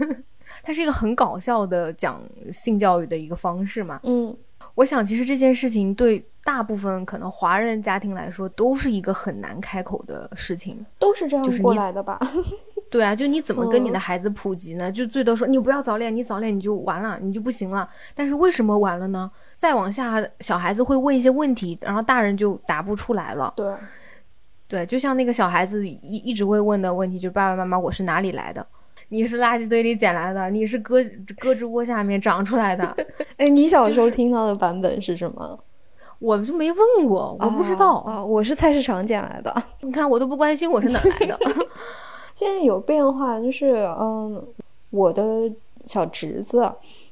[0.62, 2.22] 他是一个很搞笑的讲
[2.52, 3.98] 性教育的一个方式嘛。
[4.02, 4.36] 嗯，
[4.74, 10.84] 我想其实这件事情对大部分可能华人家庭来说都是一个很难开口的事情。
[10.98, 12.18] 都是这样过来的吧？
[12.90, 14.90] 对啊，就你怎么跟你的嗯孩子普及呢？
[14.90, 17.88] 就最多说你不要早恋，你早恋你就完了，你就不行了。
[18.14, 19.30] 但是为什么完了呢？
[19.52, 23.52] 再往下，小孩子会问一些问题，然后大人就答不出来了。
[23.56, 23.74] 对，
[24.66, 28.66] 对，就像那个小孩子一一直会问的问题，就是爸爸妈妈，我是哪里来的？
[29.10, 30.50] 你是垃圾堆里捡来的？
[30.50, 32.96] 你是胳胳肢窝下面长出来的？
[33.36, 35.58] 哎，你小时候听到的版本是什么？
[36.18, 37.94] 我就没问过，我不知道。
[38.00, 39.54] 啊，我是菜市场捡来的。
[39.80, 41.38] 你看，我都不关心我是哪来的。
[42.34, 44.42] 现在有变化，就是嗯，
[44.90, 45.50] 我的
[45.86, 46.70] 小侄子，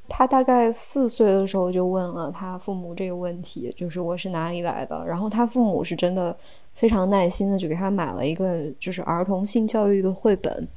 [0.08, 5.04] 他大概四岁的时候就问了他父母这个问题，就是我是哪里来的。
[5.06, 6.36] 然后他父母是真的
[6.74, 10.68] 非常耐心的，就给他买了一个就是儿童性教育的绘本，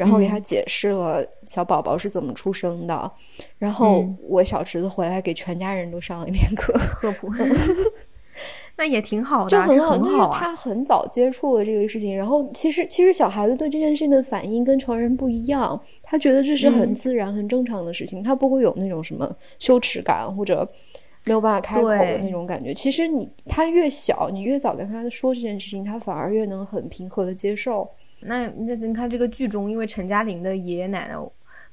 [0.00, 3.12] 然后给他解释了小宝宝是怎么出生的。
[3.58, 7.28] 然后嗯我小侄子回来给全家人都上了一遍课，科普，
[8.78, 10.30] 那也挺好的啊，就很好，这很好啊。
[10.30, 20.66] 就是他很早接触了这个事情，然后其实其实小孩子对这件事情的反应跟成人不一样，他觉得这是很嗯自然、很正常的事情，他不会有那种什么羞耻感或者
[21.26, 22.72] 没有办法开口的那种感觉。
[22.72, 27.86] 其实你他越小，你越早跟他说这件事情，他反而越能很平和的接受。
[28.22, 31.14] 那那你看这个剧中，因为陈嘉玲的爷爷奶奶、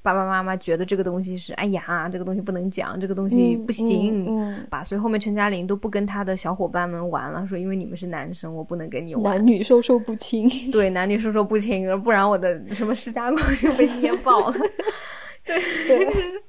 [0.01, 4.83] 爸爸妈妈觉得这个东西是，哎呀，这个东西不能讲，这个东西嗯不行，嗯吧？
[4.83, 9.35] 所以后面陈嘉玲都不跟他的小伙伴们玩了，说因为你们是男生，我不能跟你嗯玩。
[9.35, 10.49] 男女授受不亲。
[10.71, 14.57] 对，男女授受不亲，不然我的什么释迦果就被捏爆了。
[15.43, 15.57] 对，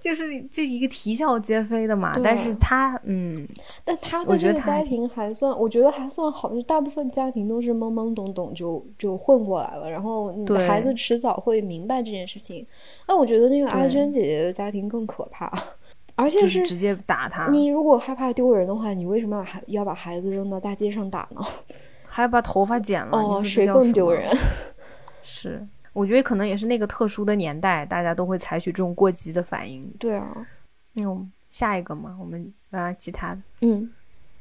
[0.00, 2.18] 就是这一个啼笑皆非的嘛。
[2.22, 3.46] 但是他，嗯，
[3.84, 12.66] 但他我的这个家庭还算，我觉得还算好，就大部分家庭都是懵懵懂懂就就混过来了，然后你的孩子迟早会明白这件事情。
[13.06, 15.52] 那我觉得那个阿娟姐姐的家庭更可怕，
[16.14, 21.40] 而且就是直接打他，你如果害怕丢人的话，你为什么要还要把孩子扔到大街上打呢？
[22.12, 24.28] 还把头发剪了，哦，谁更丢人？
[25.22, 29.82] 是，我觉得可能也是那个特殊的年代，大家都会采取这种过激的反应。
[29.98, 30.46] 对啊，
[30.92, 33.90] 那我们下一个嘛，我们啊其他的，嗯，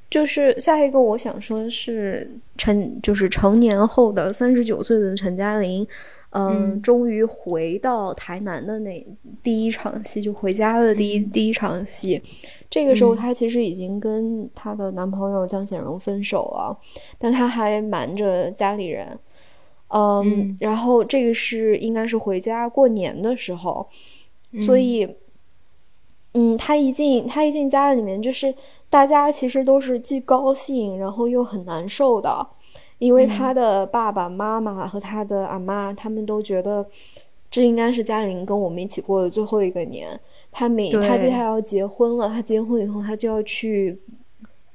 [0.10, 5.88] 就是下一个我想说的是陈，就是成年后的三十九岁的陈嘉玲，
[6.32, 9.08] 嗯，终于回到台南的那
[9.42, 12.22] 第一场戏，就回家的第一第一场戏。
[12.70, 16.80] 这个时候，她其实已经跟她的男朋友江显荣分手了，
[17.18, 19.18] 但她还瞒着家里人。
[19.90, 23.88] 嗯，然后这个是应该是回家过年的时候，
[24.66, 25.08] 所以，
[26.34, 28.54] 嗯，他一进他一进家里面就是。
[28.92, 32.44] 大家其实都是既高兴，然后又很难受的，
[32.98, 36.84] 因为他的爸爸妈妈和他的阿妈，他们都觉得
[37.52, 40.20] 这应该是嘉玲跟我们一起过的最后一个年。
[40.52, 43.96] 他每他接下来要结婚了，他结婚以后他就要去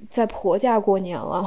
[0.09, 1.45] 在婆家过年了。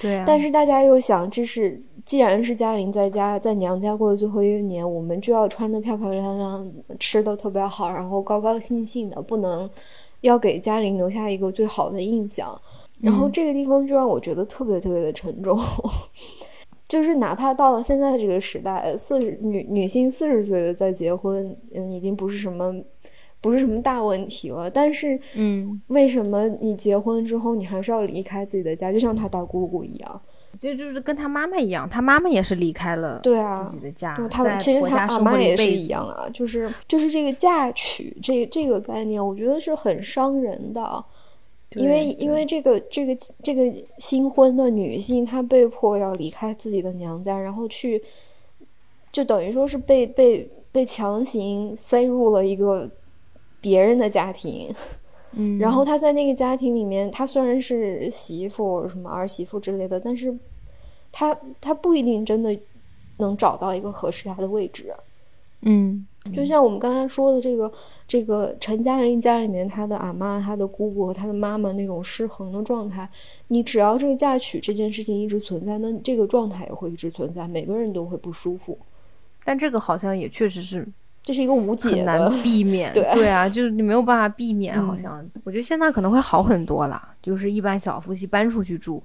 [0.00, 9.68] 对，但是大家又想，这是既然是嘉玲在家在娘家过的最后一个年，我们就要穿的漂漂亮亮，吃的特别好，然后高高兴兴的，不能。
[10.20, 12.58] 要给嘉玲留下一个最好的印象，
[13.02, 15.60] 然后这个地方就让我觉得特别特别的沉重，
[16.88, 22.74] 就是哪怕到了现在这个时代，四十女女性四十岁的再结婚，嗯，已经不是什么
[23.42, 24.70] 不是什么大问题了。
[24.70, 30.22] 但是，嗯，为什么你结婚之后你还是要离开自己的家，就像她大姑姑一样？
[30.58, 41.04] 就就是跟他妈妈一样，他妈妈也是离开了对啊自己的家，他其实他阿妈也是一样啊，就是就是这个嫁娶这这个概念，我觉得是很伤人的，
[41.70, 48.02] 因为因为这个这个这个新婚的女性，她被迫要离开自己的娘家，然后去，
[49.10, 52.88] 就等于说是被被被强行塞入了一个
[53.60, 54.72] 别人的家庭，
[55.36, 60.36] 嗯，然后他在那个家庭里面，他虽然是媳妇什么儿媳妇之类的，但是。
[61.16, 62.58] 他他不一定真的
[63.18, 64.92] 能找到一个合适他的位置，
[65.60, 67.72] 嗯，就像我们刚才说的这个
[68.08, 73.08] 这个陈嘉玲家里面，他的阿妈、他的姑姑和他的妈妈那种失衡的状态，
[73.46, 78.76] 你只要这个嫁娶这件事情一直存在，那这个状态也会一直存在，每个人都会不舒服。
[79.44, 80.84] 但这个好像也确实是，
[81.24, 82.92] 这是一个无解的，难避免。
[82.94, 84.80] 对对啊，就是你没有办法避免。
[84.80, 89.02] 好像我觉得现在可能会好很多了，就是一般小夫妻搬出去住。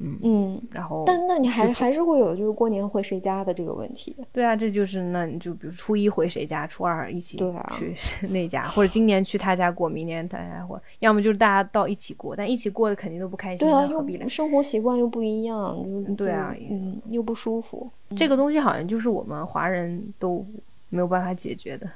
[0.00, 4.14] 嗯嗯，然后，但那你还还是会有就是过年回谁家的这个问题。
[4.32, 7.38] 对啊，这就是那你就比如初一回谁家，初二一起
[7.78, 7.94] 去
[8.26, 13.64] 那家，或者今年去他家过，明年他家过，要么就是大家到一起过，但一起过的肯定都不开心。
[13.64, 14.28] 对啊，何必嘞？
[14.28, 15.76] 生活习惯又不一样，
[16.16, 17.88] 对啊，嗯，又不舒服。
[18.16, 20.44] 这个东西好像就是我们华人都
[20.94, 21.90] 没有办法解决的，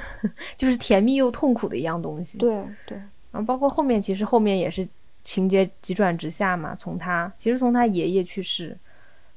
[0.56, 2.38] 就是甜蜜又痛苦的一样东西。
[2.38, 2.96] 对对，
[3.30, 4.88] 然后包括后面，其实后面也是。
[5.26, 8.76] 情节急转直下嘛，从他其实从他爷爷去世，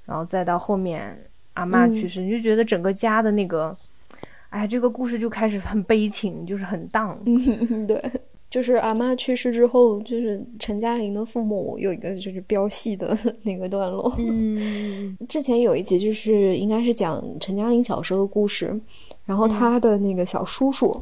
[0.05, 1.17] 然后再到后面
[1.53, 3.73] 阿妈去世，你就觉得整个家的那个，
[4.49, 7.17] 哎，这个故事就开始很悲情，就是很荡。
[7.25, 8.01] 嗯， 对，
[8.49, 14.13] 就是阿妈去世之后，就是陈嘉玲的父母有一个就是飙戏的那个段落。
[14.17, 18.77] 嗯，之前有一集就是应该是讲陈嘉玲小时候的故事，
[19.27, 20.99] 然后他的那个小叔叔。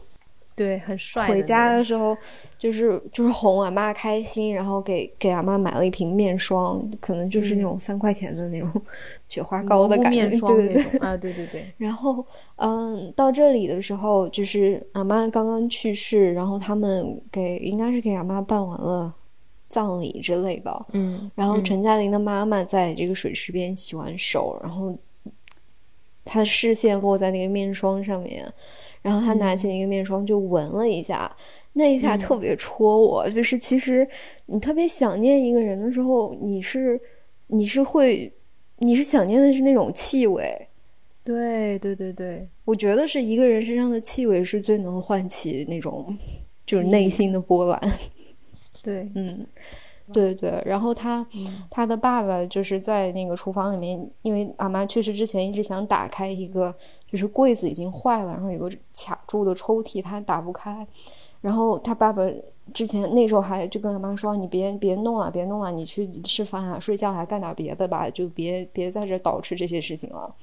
[0.58, 1.28] 对，很帅。
[1.28, 2.18] 回家的时候，
[2.58, 8.72] 就是就是哄俺妈开心，然后给给俺妈买了一瓶面霜，可能就是那种三块钱的那种
[9.28, 11.66] 雪花膏的感觉，对对对啊，对对对。
[11.78, 19.14] 然后，嗯，到这里的时候，就是俺妈刚刚去世，然后他们给应该是给俺妈办完了
[19.68, 21.30] 葬礼之类的，嗯。
[21.36, 24.98] 然后陈嘉玲的妈妈在这个水池边洗完手，然后
[26.36, 28.46] 她的视线落在那个面霜上面。
[29.02, 31.32] 然后他拿起那个面霜就闻了一下，
[31.74, 33.30] 那一下特别戳我。
[33.30, 34.08] 就是其实
[34.48, 37.00] 你特别想念一个人的时候，你是
[37.46, 38.34] 你是会
[38.80, 40.68] 你是想念的是那种气味。
[41.24, 46.18] 对对对对，我觉得是一个人身上的气味是最能唤起那种
[46.66, 47.80] 就是内心的波澜。
[48.82, 49.46] 对，嗯。
[50.14, 51.26] 对对，然后他
[51.70, 56.74] 他的爸爸就是在那个厨房里面，因为阿妈去世之前一直想打开一个，
[57.10, 60.86] 就是柜子已经坏了，然后有个卡住的抽屉，他打不开。
[61.42, 62.24] 然后他爸爸
[62.74, 70.34] 之前那时候还就跟阿妈说：“你别别弄了，别弄了，你去吃饭啊，睡觉还干点别的吧，就别别在这捯饬这些事情了。”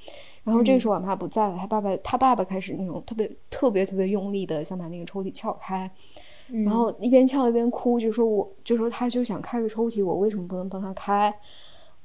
[0.45, 5.91] 然后这个时候阿妈不在了，他爸爸他爸爸开始那种特别特别特别用力的想把那个抽屉撬开。
[6.65, 11.35] 然后一边翘一边哭，就说我就说他就想开个抽屉，我为什么不能帮他开？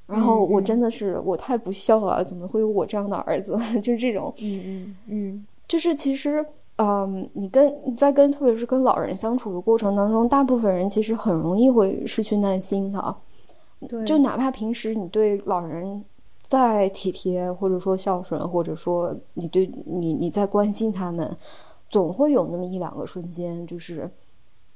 [0.06, 3.58] 然后我真的是我太不孝了，怎么会有我这样的儿子？
[3.84, 6.46] 就是这种，嗯嗯嗯，就是其实，
[6.78, 13.16] 嗯，你跟在跟特别是跟老人相处的过程当中，大部分人其实很容易会失去耐心的。
[13.90, 16.02] 对，就哪怕平时你对老人
[16.42, 21.36] 再体贴，或者说孝顺，或者说你对你你在关心他们，
[21.90, 24.10] 总会有那么一两个瞬间，就是。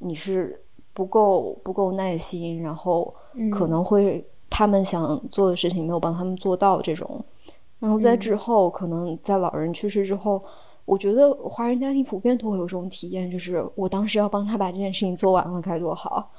[0.01, 0.59] 你是
[0.93, 3.13] 不够不够耐心，然后
[3.51, 7.23] 可能会他们想做的事情没有帮他们做到这种。
[7.79, 10.43] 然后在之后，可能在老人去世之后，
[10.85, 16.31] 我觉得华人家庭普遍都会有这种体验，就是我当时要帮他把这件事情做完了该多好。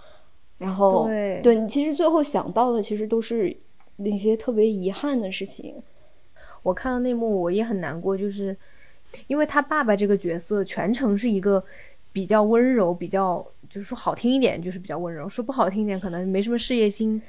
[0.58, 3.56] 然后对对你其实最后想到的其实都是
[3.96, 5.74] 那些特别遗憾的事情。
[6.62, 8.56] 我看到那幕我也很难过，就是
[9.26, 11.64] 因为他爸爸这个角色全程是一个
[12.12, 17.20] 比较温柔、比较就是说好听一点就是比较温柔，说不好听一点可能没什么事业心，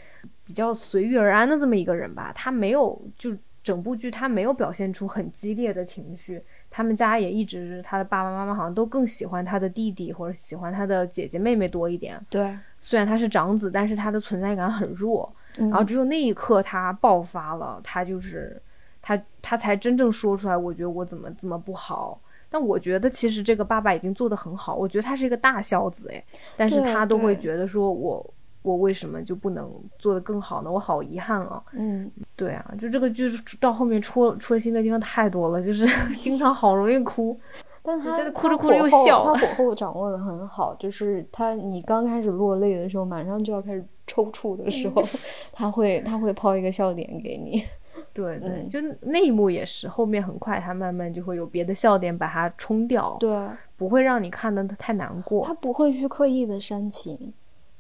[0.46, 2.32] 比较随遇而安的这么一个人吧。
[2.36, 6.44] 他没有就整部剧他没有表现出很激烈的情绪。
[6.70, 12.20] 他们家也一直他的爸爸妈妈好像都更喜欢他的弟弟或者喜欢他的姐姐妹妹多一点。
[12.30, 15.34] 对，虽然他是长子，但是他的存在感很弱。
[15.56, 18.62] 然然后只有那一刻他爆发了，他就是。
[19.06, 22.18] 他他才真正说出来，我觉得我怎么怎么不好，
[22.54, 26.24] 但我觉得其实这个爸爸已经做得很好，我觉得他是一个大孝子哎，
[26.56, 30.72] 但是他都会觉得说我我为什么就不能做得更好呢？
[30.72, 31.60] 我好遗憾啊。
[31.72, 33.28] 嗯，对啊，就这个剧
[33.60, 37.36] 到后面戳戳心的地方太多了，就是 经常好容易哭，
[37.82, 45.02] 但他哭着哭着又笑，他火 候掌握的很好，就是他你刚开始落泪的时候，马上就要开始抽搐的时候，
[45.52, 47.64] 他会他会抛一个笑点给你。
[48.14, 55.44] 对对，就那一幕也是，后面很快他慢慢就会有别的笑点把它冲掉，对，不会让你看的太难过。
[55.44, 57.34] 他不会去刻意的煽情，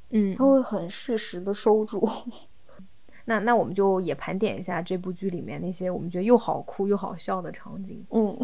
[0.09, 2.09] 嗯，他会很适时的收住。
[3.25, 8.03] 那那我们就也盘点一下这部剧里面那些我们觉得又好哭又好笑的场景。
[8.09, 8.35] 嗯，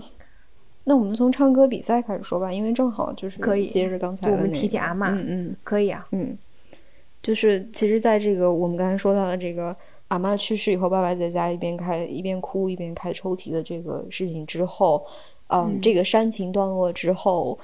[0.84, 6.38] 那我们从唱歌比赛开始说吧，因为正好就是可以接着刚才我们提提阿妈，嗯嗯，可以啊，嗯，
[7.24, 9.76] 就是其实在这个我们刚才说到的这个。
[10.10, 15.06] 阿妈去世以后，爸爸在家一边开一边哭一边开抽屉的这个事情之后，
[15.48, 17.58] 嗯，这个煽情段落之后，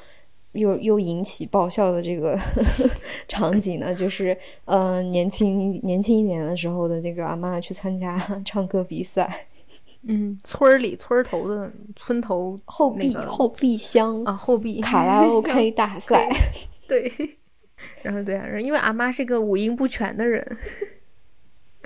[0.54, 2.38] 又又引起爆笑的这个
[3.28, 9.48] 场景呢，就是嗯，年轻年轻一点的时候的这个阿妈去参加 唱歌比赛，
[10.04, 16.30] 嗯，村里村头的村头后壁后壁乡啊后壁卡拉 OK 大赛，
[16.88, 17.12] 对，
[18.04, 20.58] 然后对啊，因为阿妈是个五音不全的人。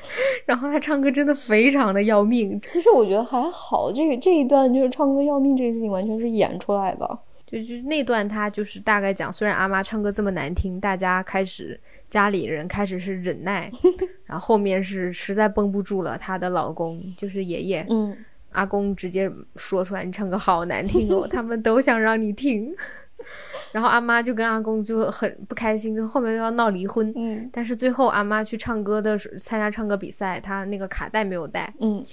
[0.45, 2.59] 然后他唱歌真的非常的要命。
[2.62, 7.19] 其实我觉得还好，这个这一段就是唱歌要命这个事情完全是演出来的。
[7.45, 13.71] 就就那段他就是大概讲，虽然阿妈唱歌这么难听，大家开始家里人开始是忍耐，
[14.25, 18.15] 然后后面是实在绷不住了，她的老公就是爷爷，嗯，
[18.51, 22.71] 阿公直接说出来，你唱歌好难听哦， 他们都想让你听。
[23.71, 27.13] 然后阿妈就跟阿公就很不开心，就后面就要闹离婚。
[27.15, 31.73] 嗯，但是最后阿妈去唱歌的时候，参加唱歌比赛，她那个卡带没有带。
[31.79, 32.03] 嗯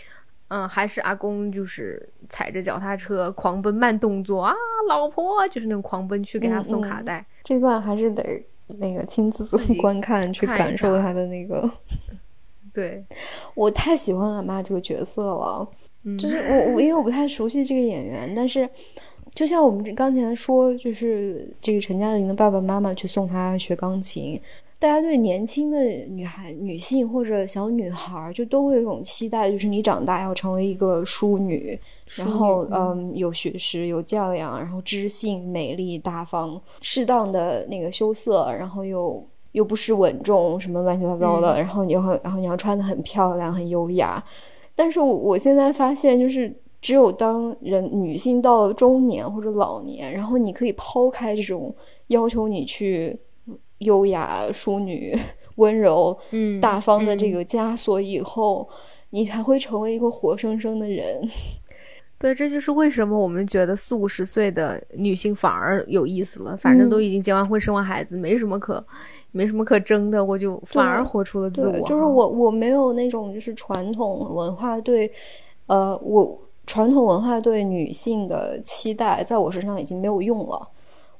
[0.48, 4.54] 嗯，还是阿公就是踩着脚踏车狂奔慢动作啊，
[4.88, 7.24] 老婆就是那种狂奔去给他送卡带。
[7.42, 8.44] 这段还是得
[8.78, 9.44] 那个亲自
[9.80, 11.68] 观看去感受他的那个。
[12.72, 13.04] 对，
[13.54, 15.68] 我太喜欢阿妈这个角色了，
[16.18, 18.68] 就是我我因为我不太熟悉这个演员，但是。
[19.36, 24.40] 就像我们刚才说，就是这个陈嘉玲的爸爸妈妈去送她学钢琴，
[24.78, 31.78] 大家对年轻的女孩、女性或者小女孩就都会有一种期待，就是你长大要成为一个淑女，
[32.16, 39.22] 然后嗯，有学识、有教养，然后知性、美丽、大方，适当的那个羞涩，然后又
[39.52, 44.24] 又不失稳重，什么乱七八糟的，然后你要然后你要穿的很漂亮、很优雅。
[44.74, 46.50] 但是我我现在发现就是。
[46.80, 51.74] 只有当人女性到了中年或者老年，然后你可以抛开这种
[52.08, 53.18] 要求你去
[53.78, 55.18] 优雅、淑女、
[55.56, 58.68] 温柔、嗯大方的这个枷锁以后，
[59.10, 61.20] 你才会成为一个活生生的人。
[62.18, 66.56] 对，这就是为什么我们觉得四五十岁的女性反而有意思了。
[66.56, 68.82] 反正都已经结完婚、生完孩子，没什么可
[69.32, 71.80] 没什么可争的，我就反而活出了自我。
[71.80, 75.10] 就是我，我没有那种就是传统文化对，
[75.66, 76.38] 呃，我。
[76.66, 80.68] 传统文化对女性的期待，在我身上已经没有用了，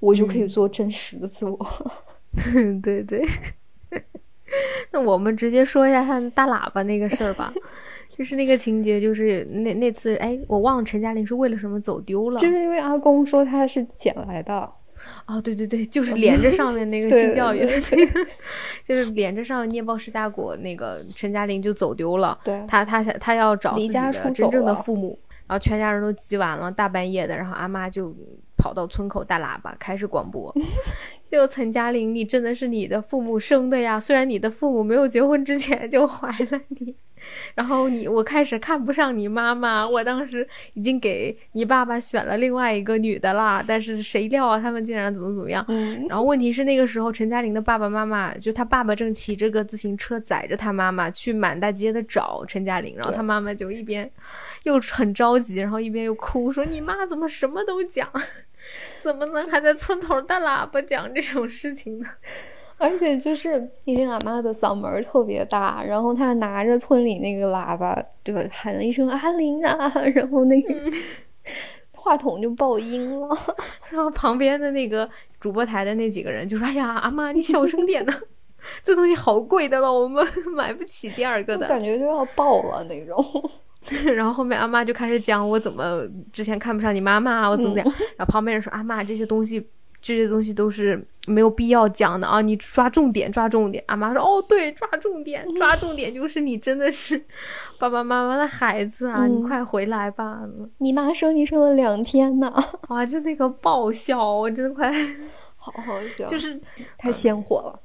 [0.00, 1.58] 我就可以做真实的自我。
[2.82, 3.24] 对 对，
[4.92, 7.52] 那我们直接说一下他大喇叭那个事儿吧。
[8.16, 14.66] 就是那个情节，就是那那次，哎，我忘了陈嘉玲是为了什么走丢了，就是因为阿公说他是捡来的。
[15.26, 17.66] 哦，对对对，就是连着上面那个性教育的，
[18.86, 22.38] 就是连着上面念报师大果那个陈嘉玲就走丢了。
[22.42, 25.18] 对，他他想他要找离家出真正的父母。
[25.48, 28.14] 然后全家人都急完了，大半夜的，然后阿妈就
[28.56, 30.54] 跑到村口大喇叭开始广播：
[31.30, 34.00] “就陈嘉玲，你真的是你的父母生的呀！
[34.00, 36.96] 虽然你的父母没有结婚之前就怀了你，
[37.54, 45.64] 然后你我开始看不上你妈妈，我当时已经给你爸爸选了另外一个女的啦，但是谁料啊，他们竟然怎么怎么样。
[45.68, 54.10] 嗯，然后问题是那个时候陈嘉玲的爸爸妈妈，就他爸爸正骑着个自行车载着他妈妈去满大街的找陈嘉玲，然后他妈妈就一边
[54.64, 58.10] 又很着急，然后一边又哭说：“你妈怎么什么都讲？
[59.00, 62.08] 怎么能还在村头大喇叭讲这种事情呢？”
[62.78, 70.74] 而且就是因为俺妈的嗓门特别大，然后她拿着村里那个喇叭，对吧，喊了一声“阿玲啊”，然后那个
[71.92, 73.28] 话筒就爆音了。
[73.90, 75.08] 然后旁边的那个
[75.40, 78.12] 主播台的那几个人就说：“哎呀，阿妈你小声点呢，
[78.84, 83.24] 这东西好贵的了，我们买不起第二个的。”感觉就要爆了那种。
[84.14, 86.02] 然后后面阿妈就开始讲我怎么
[86.32, 87.84] 之前看不上你妈妈，我怎么讲。
[88.16, 89.66] 然后旁边人说：“阿妈这些东西。”
[90.06, 92.40] 这些东西都是没有必要讲的啊！
[92.40, 93.82] 你抓重点，抓重点。
[93.88, 97.20] 俺妈说：“哦，对，抓重点，抓重点，就是你真的是
[97.76, 99.26] 爸爸妈妈的孩子啊！
[99.26, 100.42] 你快回来吧！
[100.78, 102.54] 你妈生你生了两天呢！
[102.86, 104.92] 哇，就那个爆笑，我真的快，
[105.56, 106.60] 好好笑，就是
[106.96, 107.80] 太鲜活了。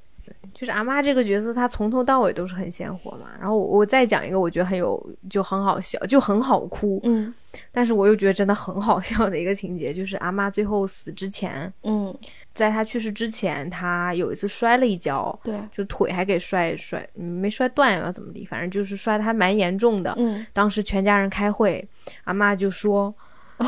[0.54, 3.28] 就是阿妈这个角色，她从头到尾都是很鲜活嘛。
[3.40, 7.00] 然后我我再讲一个，我觉得很有就很好笑，就很好哭。
[7.04, 7.34] 嗯，
[7.72, 12.14] 但是我又觉得真的很好笑的一个情节，就是阿妈最后死之前，嗯，
[12.54, 20.14] 在她去世之前，她有一次摔了一跤，对，就腿还给摔摔没摔断啊，怎么地，反正就是摔的还蛮严重的。
[20.18, 21.88] 嗯，当时全家人开会，
[22.26, 23.14] 阿妈就说：“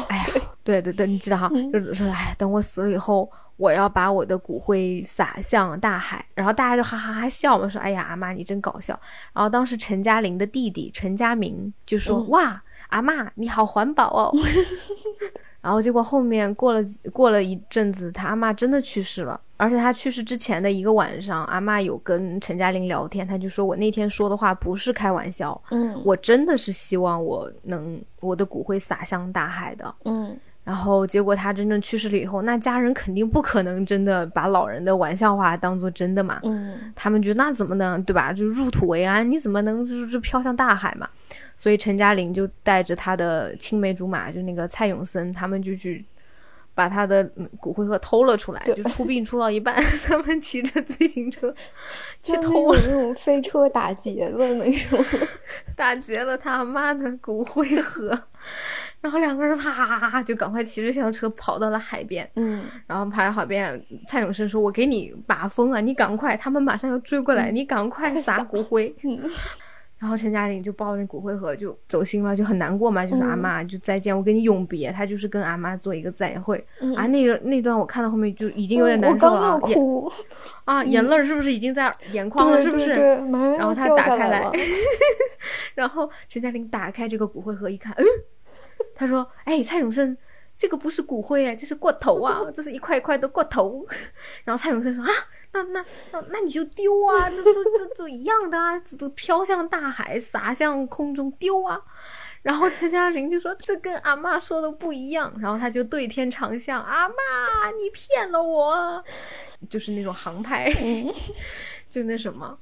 [0.10, 0.26] 哎呀，
[0.64, 9.00] 对对对，你记得哈，就是说，哎，等我死了以后。”我要把我的骨灰撒向大海，然后大家就哈哈哈笑嘛，说：“哎呀，阿妈你真搞笑。”
[9.32, 14.34] 然后当时陈嘉玲的弟弟陈嘉明就说：“哇，阿妈你好环保哦。
[15.64, 16.82] ”然后结果后面过了
[17.14, 30.38] 过了一阵子，他阿妈真的去世了，而且他去世之前的一个晚上，阿妈有跟陈嘉玲聊天，他就说我那天说的话不是开玩笑，嗯，我真的是希望我能我的骨灰撒向大海的，嗯。
[30.66, 36.40] 然后结果他真正去世了以后，那家人肯定不可能真的把老人的玩笑话当做真的嘛。
[36.44, 38.32] 嗯，他们觉得那怎么能对吧？
[38.32, 41.06] 就入土为安，你怎么能就是飘向大海嘛？
[41.56, 46.06] 所以陈嘉玲就带着他的青梅竹马，就那个蔡永森，他们就去
[46.76, 47.24] 把他的
[47.60, 48.62] 骨灰盒偷了出来。
[48.66, 49.76] 就出殡出到一半，
[50.06, 51.54] 他们骑着自行车
[52.18, 55.04] 去偷那种飞车打劫了那种，
[55.78, 58.20] 打劫了他妈的骨灰盒。
[59.00, 68.94] 然后两个人哈就赶快骑着小车跑到了海边，嗯，然后跑到海边，蔡永生说：“我给你把风啊，你赶快，他们马上要追过来，你赶快撒骨灰。”
[70.04, 76.58] 然后陈嘉玲就抱着骨灰盒就走心了，就很难过嘛，就说：“阿妈，就再见，我跟你永别。”他就是跟阿妈做一个再会
[76.98, 77.08] 啊。
[77.08, 80.12] 那个那段我看到后面就已经有点难受了，哭
[80.66, 82.62] 啊，眼泪是不是已经在眼眶了？
[82.62, 82.92] 是不是？
[82.92, 84.52] 然后他打开来，
[85.74, 88.04] 然后陈嘉玲打开这个骨灰盒一看，嗯。
[88.94, 90.18] 他说：“哎，蔡永生，
[90.54, 93.86] 这个不是骨灰哎，这是过头啊，这是一块一块的过头。”
[94.44, 95.10] 然后蔡永生说：“啊，
[95.54, 101.82] 那那那那你就丢啊，这这这这一样的啊，这飘向大海，洒向空中丢啊。”
[102.44, 107.14] 然后陈嘉玲就说：“这跟阿妈说的不一样。”然后他就对天长啸：“阿妈，
[107.80, 109.02] 你骗了我！”
[109.70, 110.70] 就是那种航拍，
[111.90, 112.58] 就那什么，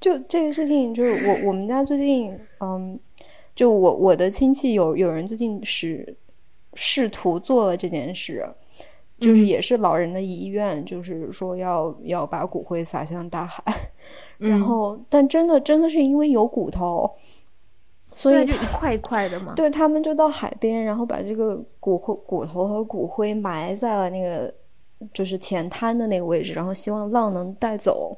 [0.00, 2.98] 就这个事情，就是我我们家最近，嗯。
[3.54, 6.16] 就我我的亲戚有有人最近是
[6.74, 8.48] 试图做了这件事，
[9.18, 13.62] 就是也是老人的遗愿，就是说要要把骨灰撒向大海，
[14.38, 17.10] 然后但真的真的是因为有骨头，
[18.14, 19.54] 所以就一块一块的嘛。
[19.56, 24.52] 对他们就到海边，然后把这个骨灰骨头和骨灰埋在了那个
[25.12, 28.16] 就是浅滩的那个位置，然后希望浪能带走，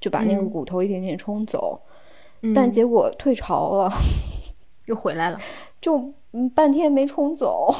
[0.00, 1.80] 就把那个骨头一点点冲走，
[2.54, 3.90] 但结果退潮了。
[4.86, 5.38] 又回来了，
[5.80, 6.12] 就
[6.54, 7.72] 半天没冲走。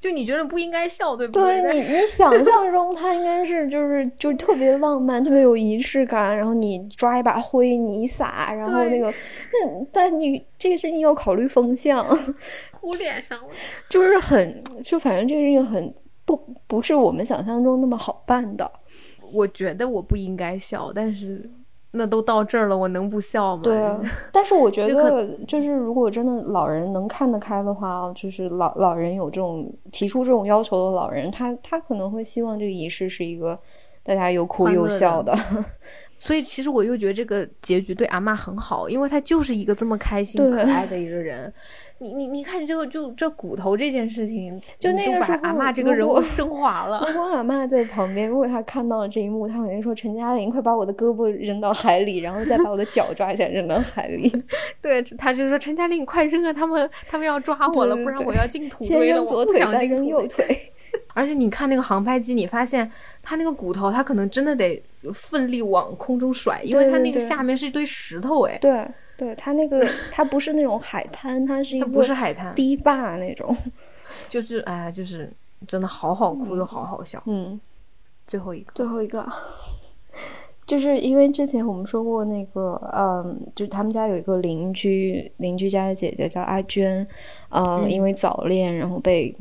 [0.00, 1.62] 就你觉得不应该笑，对不对？
[1.62, 6.36] 对你，你想象中他应该是就是就是特别浪漫，特别有仪式感。
[6.36, 12.04] 然后你抓一把灰，你撒，然后那个，那但你这个事情要考虑风向，
[12.72, 13.48] 糊脸上了，
[13.88, 18.70] 就是很就反正这个事情很不不是我们想象中那么好办的。
[19.32, 21.50] 我觉得我不应该笑，但是。
[21.96, 23.62] 那都到这儿了，我能不笑吗？
[23.64, 23.96] 对，
[24.32, 33.56] 但是我觉得，就是如果真的老人能看得开的话，就是老老人有这种提出这种要求的老人，他他可能会希望这个仪式是一个
[34.02, 35.34] 大家又哭又笑的。
[36.18, 41.52] 所以其实我又觉得这个结局对阿妈很好，因为她就是一个这么开心可爱的一个人。
[41.98, 47.02] 你你你看，这个就这骨头这件事情，就那个把阿妈这个人物 升华了。
[47.08, 54.30] 如果阿妈在旁边，如果她看到了这一幕，她肯定说：“陈嘉玲，快把我的胳膊扔到海里，然后再把我的脚 抓起来扔到海里。”
[54.82, 56.52] 对，她就说：“陈嘉玲，你快扔啊！
[56.52, 60.44] 他们他们要抓我了，不然我要进土堆了。”左腿再扔右腿。
[61.14, 62.90] 而且你看那个航拍机，你发现
[63.22, 64.82] 它那个骨头，它可能真的得
[65.12, 68.58] 奋力往空中甩，因为它那个下面是一堆石头，哎。
[68.58, 68.86] 对。
[69.18, 69.82] 对它那个，
[70.12, 73.56] 它不是那种海滩，它是一个不是海滩堤坝那种，
[74.28, 75.32] 就是哎，就是
[75.66, 77.22] 真的好好哭又好好笑。
[77.24, 77.58] 嗯，
[78.26, 79.26] 最后一个，最后一个，
[80.66, 87.08] 就是因为之前我们说过那个，嗯，就他们家有一个邻居，邻居家的姐姐叫阿娟，
[87.48, 89.34] 呃，因为早恋，然后被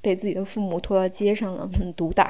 [0.00, 2.28] 被自己的父母拖到街上了， 毒打。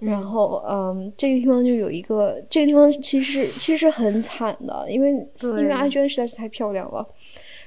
[0.00, 7.06] 然后，嗯，这个地方就有一个，这个地方其实其实很惨的，因为因为阿娟实在是太漂亮了，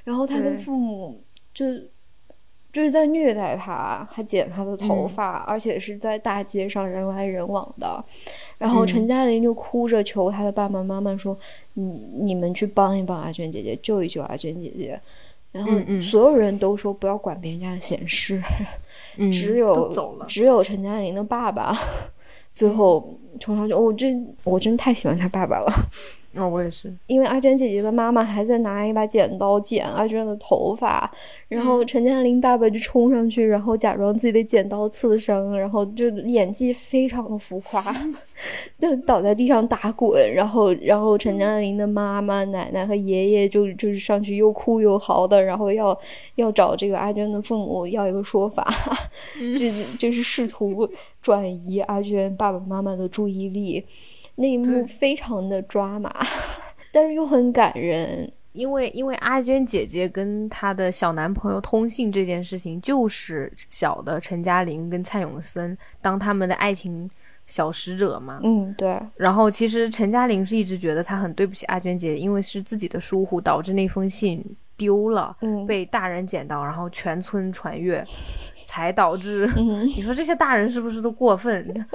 [0.04, 1.22] 然后她的父母
[1.54, 1.66] 就
[2.72, 8.04] 就是在虐待她，还剪她的头发，而且是在大街上人来人往的。
[8.58, 11.38] 然后陈嘉玲就哭着求她的爸爸妈妈说
[11.76, 11.84] ：“你
[12.20, 15.00] 你们去帮一帮阿娟姐姐，救一救阿娟姐姐。”
[15.54, 15.72] 然后
[16.02, 18.42] 所有人都说不要管别人家的闲事，
[19.32, 19.94] 只有
[20.28, 21.78] 只有陈嘉玲的爸爸。
[22.54, 25.74] 最后冲上去，我真我真太喜欢他爸爸了。
[26.36, 31.12] 那我也是，因为阿娟姐姐的妈妈还在拿一把剪刀剪阿娟的头发，
[31.48, 37.84] 然后陈嘉玲爸爸就冲上去，然后假装自己的剪刀刺伤，然后就演技非常的浮夸，
[38.80, 45.96] 就倒在地上打滚，然后然后陈嘉玲的妈妈、奶奶和爷爷就就是上去又哭又嚎的，然后要
[46.34, 48.68] 要找这个阿娟的父母要一个说法，
[49.38, 50.90] 就就是试图
[51.22, 53.86] 转移阿娟爸爸妈妈的注意力。
[54.36, 56.12] 那一幕非常的抓马，
[56.92, 67.10] 但是又很感人，因为因为阿娟姐姐跟她的小男朋友通信这件事情，就是小的陈嘉玲跟蔡永森当他们的爱情
[67.46, 68.40] 小使者嘛。
[68.44, 69.00] 嗯，对。
[69.16, 74.44] 然后其实陈嘉玲是一直觉得她很对不起阿娟姐，因为是自己的疏忽导致那封信
[74.76, 75.36] 丢了，
[75.68, 78.04] 被大人捡到，然后全村传阅，
[78.66, 79.48] 才导致。
[79.96, 81.86] 你说这些大人是不是都过分？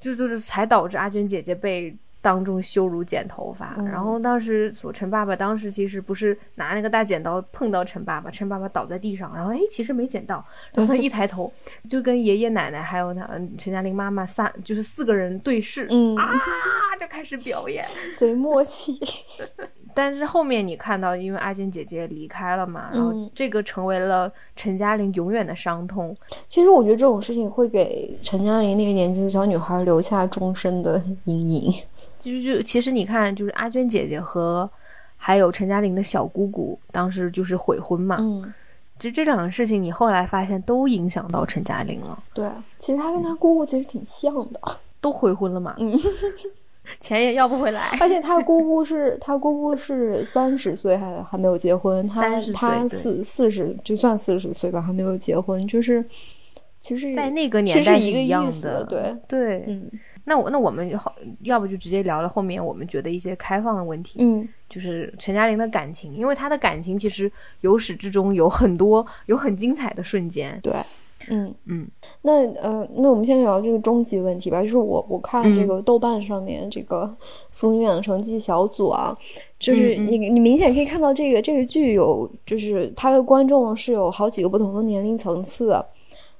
[0.00, 11.52] 就就是才导致阿娟姐姐被当众羞辱剪头发，然后当时说陈爸爸当时其实不是拿那个大剪刀碰到陈爸爸，陈爸爸倒在地上，然后哎其实没剪到，然后他一抬头
[11.88, 16.16] 就跟爷爷奶奶还有他陈嘉玲妈妈三就是四个人对视，嗯。
[16.16, 16.32] 啊
[16.98, 17.86] 就开始表演，
[18.16, 18.98] 贼默契。
[19.96, 26.14] 但是后面你看到，因为阿娟姐姐离开了嘛，然后这个成为了陈嘉玲永远的伤痛。
[26.46, 31.74] 其实我觉得这种事情会给陈嘉玲那个年纪的小女孩留下终身的阴影。
[32.20, 34.68] 就就其实你看，就是阿娟姐姐和
[35.16, 38.18] 还有陈嘉玲的小姑姑，当时就是悔婚嘛。
[38.20, 38.52] 嗯，
[38.98, 42.22] 其实这两个事情，你后来发现都影响到陈嘉玲了。
[42.34, 42.46] 对，
[42.78, 44.60] 其实她跟她姑姑其实挺像的，
[45.00, 45.74] 都悔婚了嘛。
[45.78, 45.98] 嗯。
[47.00, 56.04] 钱也要不回来，而且他姑姑是他姑姑是三十岁还还没有结婚，他他四四十就算四十岁吧还没有结婚，就是
[56.80, 59.90] 其实，在那个年代是一样的，对对，嗯，
[60.24, 67.30] 那我那我们好，要不就直接聊了后面我们觉得一些开放的问题，嗯，就是陈嘉玲的感情，因为她的感情其实
[67.62, 70.72] 由始至终有很多有很精彩的瞬间，对。
[71.28, 71.54] 嗯。
[71.66, 71.86] 嗯，
[72.22, 74.62] 那呃，那我们先聊这个终极问题吧。
[74.62, 77.02] 就是我我看这个豆瓣上面这个
[77.50, 79.16] 《俗女养成记》小组啊，
[79.58, 85.82] 就是你你明显可以看到这个这个剧有，就是它的观众是有好几个不同的年龄层次，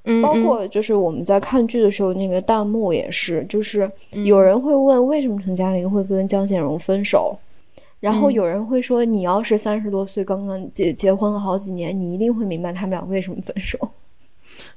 [0.05, 3.91] 嗯，包括就是我们在看剧的时候，那个弹幕也是，就是
[4.25, 7.37] 有人会问为什么陈嘉玲会跟江显荣分手，
[7.99, 13.77] 然后有人会说你要是三十多岁刚刚结结婚了好几年，你一定会明白他们俩为什么分手。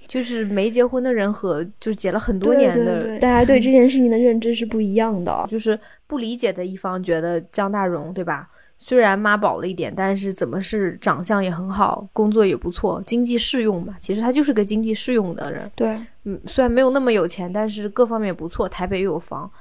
[0.07, 5.45] 就是没结婚的人和就是结了很多年的， 大家对这件事情的认知是不一样的。
[5.49, 8.49] 就是不理解的一方觉得江大荣对吧？
[8.82, 13.97] 虽然妈宝了一点，但是怎么是长相也很好，工作也不错，经济适用嘛。
[13.99, 15.70] 其实他就是个经济适用的人。
[15.76, 19.51] 对，嗯，虽然没有那么有钱，但是各方面不错，台北又有房，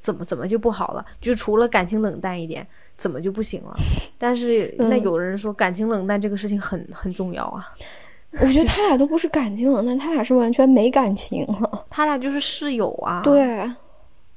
[0.00, 1.04] 怎么怎么就不好了？
[1.20, 3.76] 就除了感情冷淡一点，怎么就不行了？
[4.16, 7.68] 但是那有人说感情冷淡这个事情很很重要啊。
[8.40, 11.84] 我觉得他俩都不是感情冷淡，他俩是完全没感情了。
[11.88, 13.20] 他俩就是室友啊。
[13.22, 13.70] 对，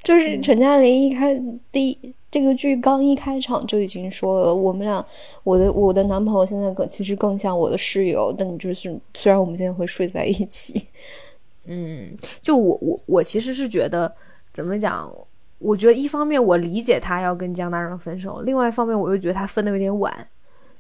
[0.04, 1.40] 就是陈嘉玲一开
[1.72, 1.98] 第
[2.30, 5.04] 这个剧刚一开场就已经说了，我们俩，
[5.44, 10.84] 我的我的男朋友现在更其实更像我的室友，但你就是虽然我们现在会睡在一起，
[11.66, 14.14] 嗯，就我我我其实是觉得
[14.52, 15.12] 怎么讲，
[15.58, 20.28] 我觉得一方面我理解他要跟江大人分手，另外一方面我又觉得他分的有点晚。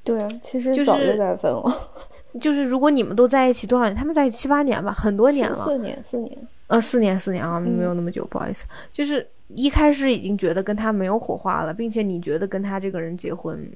[0.04, 1.78] 对啊，其实早就该分了，就是
[2.68, 3.96] 如果你们都在一起多少年？
[3.96, 5.56] 他们在一起七八年吧，很多年了。
[5.56, 6.38] 四年，四年。
[6.68, 8.66] 呃，四年，四年啊，嗯没有那么久，不好意思。
[8.92, 13.72] 就是一开始已经觉得跟他没有火花了，并且你觉得跟他这个人结婚，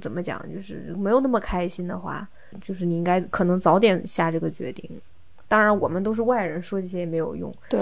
[0.00, 2.26] 怎么讲，就是没有那么开心的话，
[2.62, 4.88] 就是你应该可能早点下这个决定。
[5.48, 7.52] 当然，我们都是外人，说这些也没有用。
[7.68, 7.80] 对，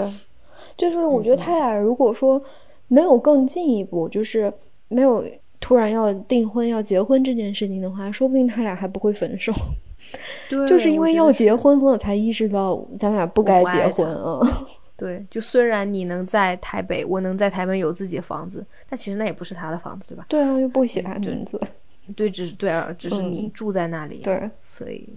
[0.75, 2.41] 就是我觉得他俩如果说
[2.87, 4.51] 没有更进一步，就是
[4.87, 5.23] 没有
[5.59, 9.53] 突然要订婚、要结婚这件事情的话，说不定他俩还不会分手。
[10.49, 11.79] 对就是因为要结婚。
[11.79, 14.39] 婚了，才意识到咱俩不该结婚啊。
[14.95, 20.25] 对，就虽然你能在台北，我能在台北有自己的房子，但其实那也不是他的房子，对吧？
[20.29, 21.59] 对啊，又不写他名字。
[22.15, 25.07] 对，只是对啊，只是你嗯住在那里，对，所以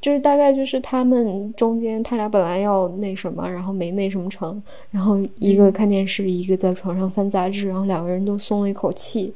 [0.00, 9.34] 就是大概就是他们中间，他俩本来要那什么，然后没那什么成，然后一个看电视，一个在床上翻杂志，然后两个人都松了一口气。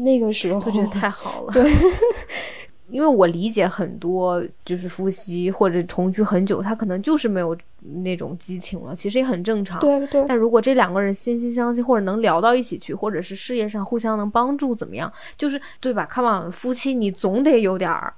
[0.00, 1.52] 那个时候我觉得太好了。
[1.52, 1.62] 对，
[2.90, 7.56] 因为我理解很多就是夫妻或者同居很久，他可能就是没有
[8.02, 9.78] 那种激情了，其实也很正常。
[9.80, 15.12] 对对但如果这两个人心心相惜，或者能聊到一起去，或者是事业上互相能帮助，怎么样？
[15.36, 18.14] 就是对吧？Come on，夫妻你总得有点儿，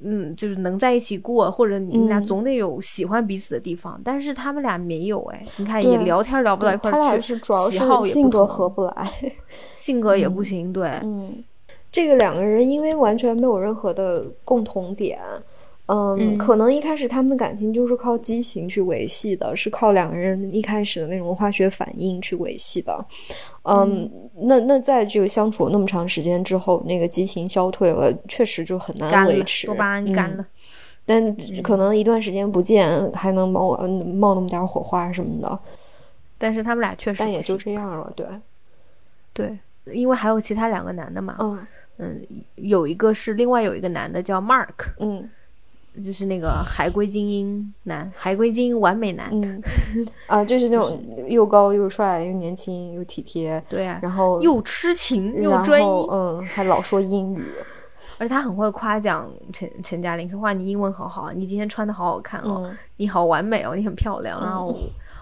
[0.00, 4.00] 嗯，就是能在一起过，或者你们俩嗯总得有喜欢彼此的地方。
[4.02, 9.12] 但是他们俩没有哎，你看对也聊天聊不到一块他俩是主要是喜好也不性格合不来。
[9.74, 11.44] 性格也不行，对，嗯，
[11.94, 15.20] 这个两个人因为完全没有任何的共同点，
[15.86, 23.06] 嗯，嗯可能一开始他们的感情就是靠激情去维系的，是靠两个人一开始的那种化学反应去维系的。
[23.62, 29.68] 嗯，那那在这个相处那么长时间之后，那个激情消退了，确实就很难，维持。
[29.68, 30.46] 多巴胺干嗯了。
[31.06, 35.56] 但可能一段时间不见，还能冒呃冒那么点火花什么的，
[36.38, 38.12] 但是他们俩确实但也就这样了。
[38.16, 38.26] 对，
[39.32, 39.58] 对，
[39.94, 41.64] 因为还有其他两个男的嘛，嗯
[41.98, 42.26] 嗯，
[42.56, 45.28] 有一个是另外有一个男的叫 Mark，嗯。
[46.04, 49.62] 就是那个海归精英男，海归精英完美男，嗯，
[50.26, 57.44] 啊，就是那种又高又帅又年轻又体贴，对啊，然后又痴情又专一，嗯，还老说英语，
[58.18, 64.76] 而且他很会夸奖陈陈嘉玲，说哇你英文好好，你今天穿的好好看哦，嗯，你好完美哦，你很漂亮，然后。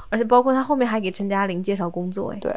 [0.08, 2.50] 而且包括他后面还给陈嘉玲介绍工作，哎，对，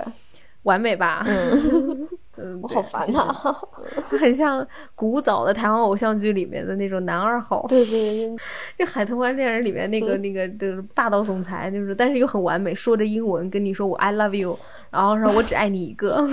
[0.63, 1.25] 完美吧？
[1.27, 2.07] 嗯，
[2.37, 3.33] 嗯，我好烦呐、
[4.11, 7.65] 就是很像古早的台湾偶像剧里面的那种男二号。
[7.67, 8.35] 对对对，
[8.77, 14.57] 就《海豚湾恋人》里面那个、那个的霸道总裁，就是但是又很完美，说着英文跟你说我 I love you，
[14.91, 16.25] 然后说我只爱你一个。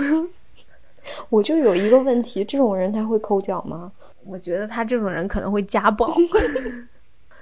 [1.29, 3.91] 我就有一个问题，这种人他会抠脚吗？
[4.25, 6.13] 我觉得他这种人可能会家暴，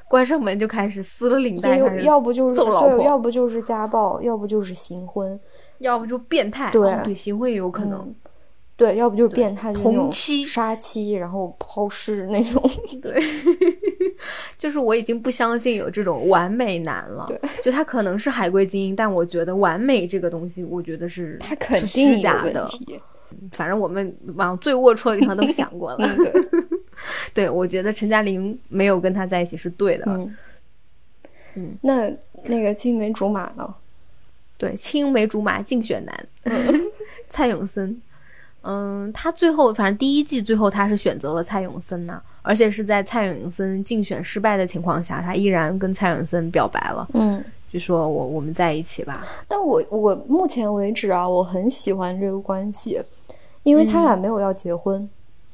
[0.08, 5.40] 关上门就开始撕了领带，要不就是揍老婆对，要不就是家暴，要不就是行婚，
[5.78, 8.00] 要不就变态，对哦对，行婚也有可能。
[8.00, 8.16] 嗯
[8.82, 12.60] 对，要不就是变态，同妻杀妻，然后抛尸那种。
[13.00, 13.22] 对，
[14.58, 17.28] 就是我已经不相信有这种完美男了。
[17.28, 22.68] 对，就他可能是海归精英，但我觉得完美这个东西，我觉得是他肯定是假的。
[23.52, 25.98] 反正我们往最龌龊的地方都想过了。
[26.00, 26.34] 嗯，对，
[27.46, 30.06] 对，我觉得陈嘉玲没有跟他在一起是对的。
[30.08, 30.36] 嗯
[31.54, 32.12] 嗯，那
[32.46, 33.76] 那个青梅竹马呢？
[34.58, 36.28] 对，青梅竹马竞选男，
[37.30, 38.02] 蔡永森。
[38.64, 49.24] 嗯，他最后反正第一季最后他是选择了蔡永森呐、而且是在蔡永森竞选失败的情况下，他依然跟蔡永森表白了，嗯，就说我我们在一起吧。
[49.48, 53.02] 但我我目前为止啊，我很喜欢这个关系，
[53.64, 55.10] 因为他俩没有要结婚，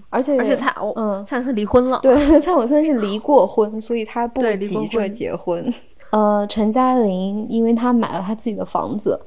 [0.10, 5.14] 而且而且蔡哦，嗯蔡永森离婚了，对 蔡永森是离过婚，所以他不急着婚。
[5.14, 5.74] 结婚。
[6.10, 9.20] 呃，陈嘉玲因为她买了她自己的房子，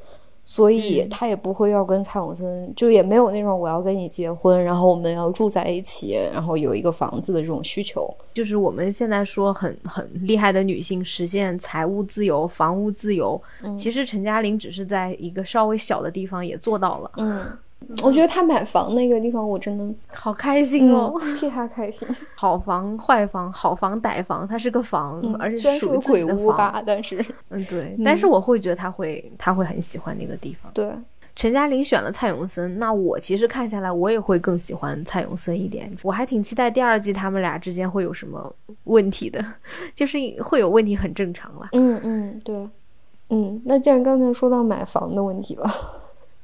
[0.51, 1.09] 所以嗯。
[1.09, 8.12] 她也不会要跟蔡永森，就也没有那种我要跟你结婚，然后我们要住在一起，然后有一个房子的这种需求。
[8.34, 13.76] 就是我们现在说很很厉害的女性实现财务自由、房屋自由，嗯。
[13.76, 17.46] 其实陈嘉玲只是在一个稍微小的地方也做到了，嗯，
[18.05, 21.12] 我觉得他买房那个地方，我真的好开心哦！
[21.20, 22.07] 嗯替他开心。
[22.37, 26.24] 好房、坏房、好房、歹房，它是个房，嗯而且虽然是个属于。
[26.24, 27.97] 鬼屋吧，但是嗯，对。
[28.05, 30.70] 但是我会觉得他会，他会很喜欢那个地方。
[30.72, 30.89] 对，
[31.35, 35.91] 陈嘉玲选了蔡永森，那我其实看下来，我也会更喜欢蔡永森一点。
[36.03, 38.55] 我还挺期待第二季他们俩之间会有什么
[38.85, 39.45] 问题的，
[39.95, 41.68] 就是会有问题很正常啦。
[41.72, 42.68] 嗯嗯对，
[43.31, 45.70] 嗯，那既然刚才说到买房的问题了，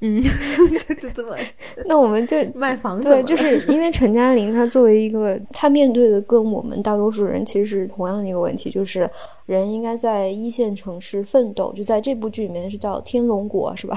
[0.00, 0.22] 嗯，
[1.00, 1.34] 就这么
[1.86, 9.08] 那我们就 卖房子对，就是因为陈嘉玲她作为一个，她面对的跟我们大多数人其实是同样的一个问题，就是
[9.46, 13.96] 人应该在一线城市奋斗，就在这部剧里面是叫天龙国是吧？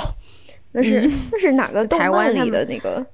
[0.71, 3.05] 那是那是哪个台湾里的那个？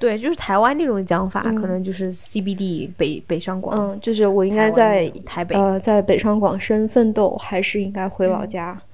[0.00, 3.76] 对，就是台湾那种讲法，可能就是 CBD 北北上广。
[3.92, 8.80] 嗯，就是我应该在台北呃，在北上广深奋斗，还是应该回老家？
[8.80, 8.87] 嗯，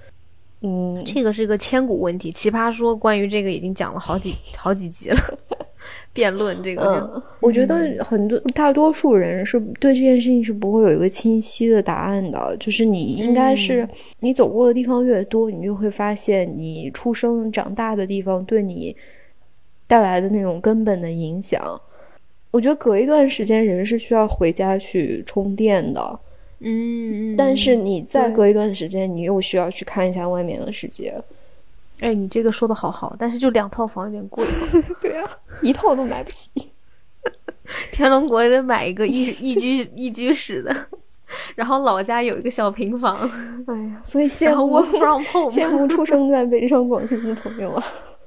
[1.05, 2.33] 这个是一个千古问题。
[2.33, 5.17] 奇葩说关于这个已经讲了好几 好几集了，
[6.13, 7.23] 辩论这个。
[7.41, 12.57] 我觉得很多大多数人是对这件事情是不会有一个清晰的答案的。
[12.59, 13.89] 就是你应该是
[14.21, 18.97] 你走过的地方越多，你就会发现你出生长大的地方对你。
[19.87, 21.79] 带来的那种根本的影响，
[22.51, 26.19] 我觉得隔一段时间人是需要回家去充电的，
[26.61, 31.15] 嗯，但是你再隔一段时间，你又需要去看一下外面的世界。
[32.01, 34.45] 哎，你这个说的好好，但是就两套房有点贵。
[35.01, 35.31] 对啊，
[35.63, 36.51] 一套都买不起。
[37.93, 40.75] 天龙国也得买一个一一居一居室的，
[41.57, 43.17] 然后老家有一个小平房。
[43.67, 44.81] 哎呀，所以羡慕
[45.51, 47.85] 羡慕出生在北上广深的朋友啊。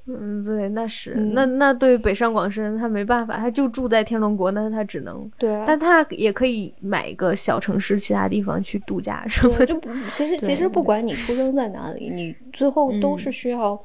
[0.07, 9.65] 嗯，对，那是那那对北上广深他没办法，他就住在天龙国，那他只能对，但他也可以买一个小城市，其他地方去度假什么。
[9.65, 9.77] 就
[10.09, 13.77] 其实 其实不管你出生在哪里，你最后都是需要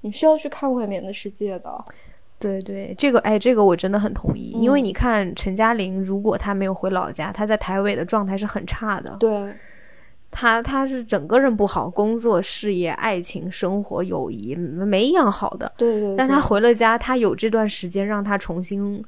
[0.00, 1.84] 你需要去看外面的世界的。
[2.38, 9.14] 对对，这个哎，这个我真的很同意，因为你看陈嘉玲，如果她没有回老家，她在台北的状态是很差的。
[9.20, 9.52] 对。
[10.38, 15.72] 他他是整个人不好，工作、事业、爱情、生活、友谊，没一样好的。
[15.78, 16.14] 对对。
[16.14, 19.02] 但他回了家，他有这段时间让他重新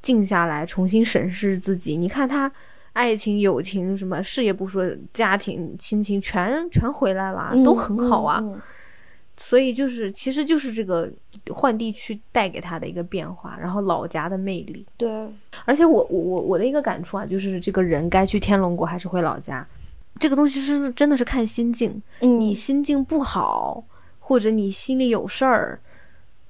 [0.00, 1.94] 静下来，重新审视自己。
[1.94, 2.50] 你看他
[2.94, 8.42] 爱情、友情什么，事业不说，家庭、亲情全全回来了，都很好啊。
[9.36, 11.06] 所以就是，其实就是这个
[11.50, 14.86] 换地区带给他的一个变化，然后老家的魅力。
[14.96, 15.28] 对。
[15.66, 19.66] 而且我我我我的一个感触啊，就是这个人该去天龙国还是回老家。
[20.22, 23.82] 这个东西是真的是看心境，你心境不好，
[24.20, 25.80] 或者你心里有事儿，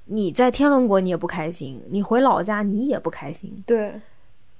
[0.05, 3.65] 你在天龙国你也不开心，你回老家你也不开心。
[3.65, 3.99] 对，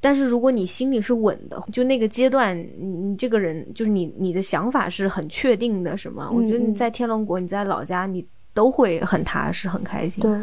[0.01, 6.31] 但是如果你心里是稳的，就那个阶段，你你这个人就是你你的想法是很确定的，什么？
[6.35, 10.23] 我觉得你在天龙国，你在老家，你都会很踏实、很开心。
[10.23, 10.41] 对，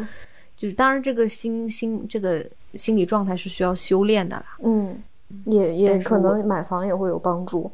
[0.56, 4.46] 就是当然这个心心这个心理状态是需要修炼的啦。
[4.62, 5.02] 嗯，
[5.46, 7.68] 也也可能买房也会有帮助。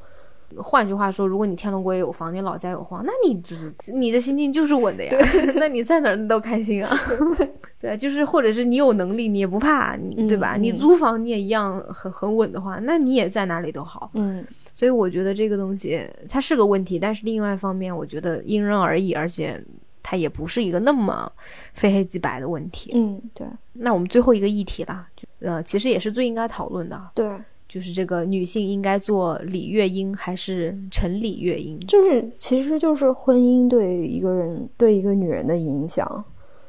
[0.59, 5.17] 换句话说，如果你天龙国也有房，你老家有房，那你就是你的心境就是稳的呀。
[5.57, 6.97] 那你在哪儿你都开心啊。
[7.79, 9.97] 对，就是或者是你有能力，你也不怕，
[10.27, 10.57] 对吧？
[10.57, 14.11] 你租房你也一样很很稳的话，那你也在哪里都好。
[14.15, 14.43] 嗯，
[14.75, 19.63] 所以我觉得这个东西它是个问题，但是另外一方面，我觉得因人而异，而且
[20.03, 21.31] 它也不是一个那么
[21.75, 22.93] 非黑即白的问题。
[22.95, 23.47] 嗯，对。
[23.75, 25.07] 那我们最后一个议题啦，
[25.41, 26.99] 呃，其实也是最应该讨论的。
[27.15, 27.31] 对。
[27.77, 31.79] 就是这个女性应该做李月英还是陈李月英？
[31.81, 36.25] 就是，其实就是婚姻对一个人对一个女人的影响。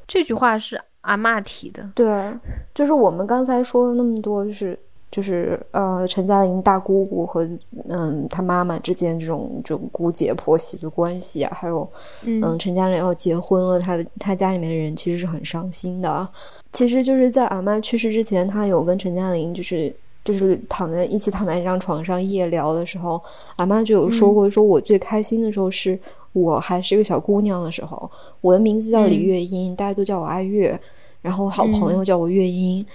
[0.06, 1.90] 这句话是阿妈提的。
[1.96, 2.34] 对，
[2.76, 4.78] 就是我们刚才说了那么多，就是
[5.10, 7.50] 就是呃，陈嘉玲大姑姑和
[7.88, 11.90] 嗯她妈妈之间这种这种姑姐婆媳的关系啊，还有
[12.26, 16.28] 嗯陈嘉玲要结婚了，她的她家里面的人其实是很伤心的。
[16.74, 19.96] 其实就是在阿妈去世之前，她有跟陈嘉玲就是。
[20.28, 23.22] 就是躺在一起躺在一张床上夜聊的时候，
[23.56, 25.98] 阿妈就有说过，说我最开心的时候是
[26.34, 28.12] 我还是一个小姑娘的时候，
[28.42, 30.78] 我的名字叫李月英，大家都叫我阿月，
[31.22, 32.86] 然后好朋友叫我月英。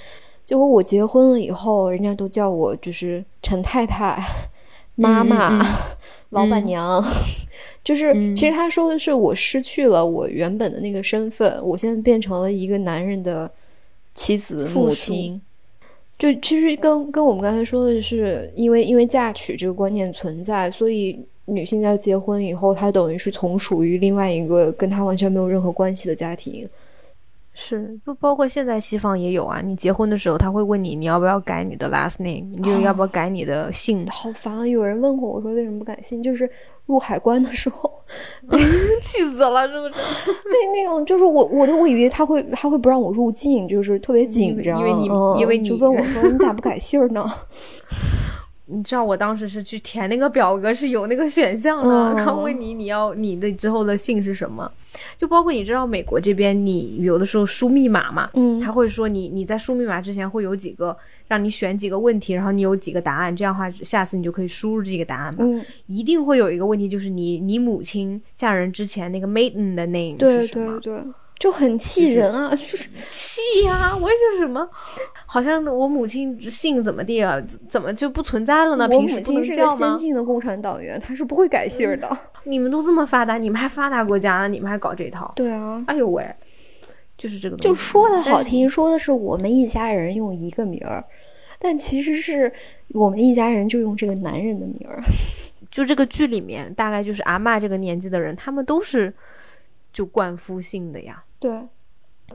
[0.44, 4.22] 结果我结婚了以后，人家都叫我就是陈太太、
[4.94, 5.58] 妈妈、
[6.30, 7.02] 老板娘。
[7.82, 13.50] 就是其实他说的是我失去了我原本的那个身份，我现在变成了一个男人的
[14.14, 15.40] 妻子、母亲。
[16.22, 26.64] 就其实跟跟我们刚才说的是，因为因为嫁娶这个观念存在，所以女性在结婚以后，她等于是从属于另外一个跟她完全没有任何关系的家庭。
[27.54, 29.60] 是，就包括现在西方也有啊。
[29.60, 34.06] 你结婚的时候，他会问你你要不要改你的 last name，你就要不要改你的姓。
[34.08, 34.66] 好烦啊！
[34.66, 36.48] 有人问过我说为什么不改姓，就是
[36.86, 37.92] 入海关的时候
[39.02, 40.00] 气死了，是不是？
[40.48, 47.26] 那那种就是我我都我以为他会他会不让我入境，就是特别紧张，因为你因为你就问我说你咋不改姓呢？
[48.66, 54.70] 你知道我当时是去填那个表格是有那个选项的，他问你你要你的之后的姓是什么，
[55.16, 60.96] 就包括你知道美国这边你有的时候输密码嘛，嗯，他会说你你在输密码之前会有几个
[61.28, 70.78] 让你选几个问题，然后你有几个答案，这样的话下次你就可以输入这个答案嘛，嗯，一定会有一个问题就是你你母亲嫁人之前那个 maiden 的 name 是什么？
[70.80, 71.12] 对对对。
[71.38, 73.96] 就很气人啊，就是气呀！
[74.00, 74.64] 我也是什么，
[75.32, 77.40] 好像我母亲姓怎么地啊？
[77.66, 78.86] 怎么就不存在了呢？
[78.92, 82.18] 我母亲是个先进的共产党员，她是不会改姓的。
[82.44, 84.48] 你们都这么发达，你们还发达国家呢？
[84.48, 85.32] 你们还搞这套？
[85.34, 85.82] 对啊。
[85.86, 86.22] 哎呦喂！
[87.16, 87.56] 就是这个。
[87.56, 91.02] 就说的好听，说的是我们一家人用一个名儿，
[91.58, 92.52] 但其实是
[92.88, 95.02] 我们一家人就用这个男人的名儿。
[95.70, 99.10] 就这个剧里面，大概就是阿妈这个年纪的人，他们都是
[99.94, 101.24] 就冠夫姓的呀。
[101.38, 101.58] 对，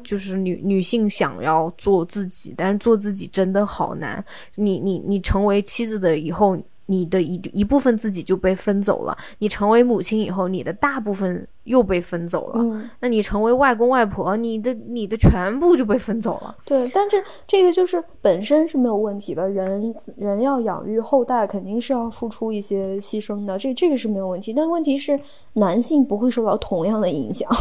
[0.03, 4.23] 就是女女性想要做自己，但是做自己真的好难。
[4.55, 6.57] 你你你成为妻子的以后。
[6.89, 12.61] 你的一一部分自己就被分走了，你成为母亲以后，你的大部分又被分走了。
[12.61, 16.55] 嗯，那你成为外公外婆，你的你的全部就被分走了。
[16.63, 24.53] 对，但是这个就是本身是没有问题的，人人要养育后代，肯定是要付出一些牺牲的，这这个是没有问题。
[24.53, 25.19] 但问题是
[25.55, 27.51] 男性不会受到同样的影响，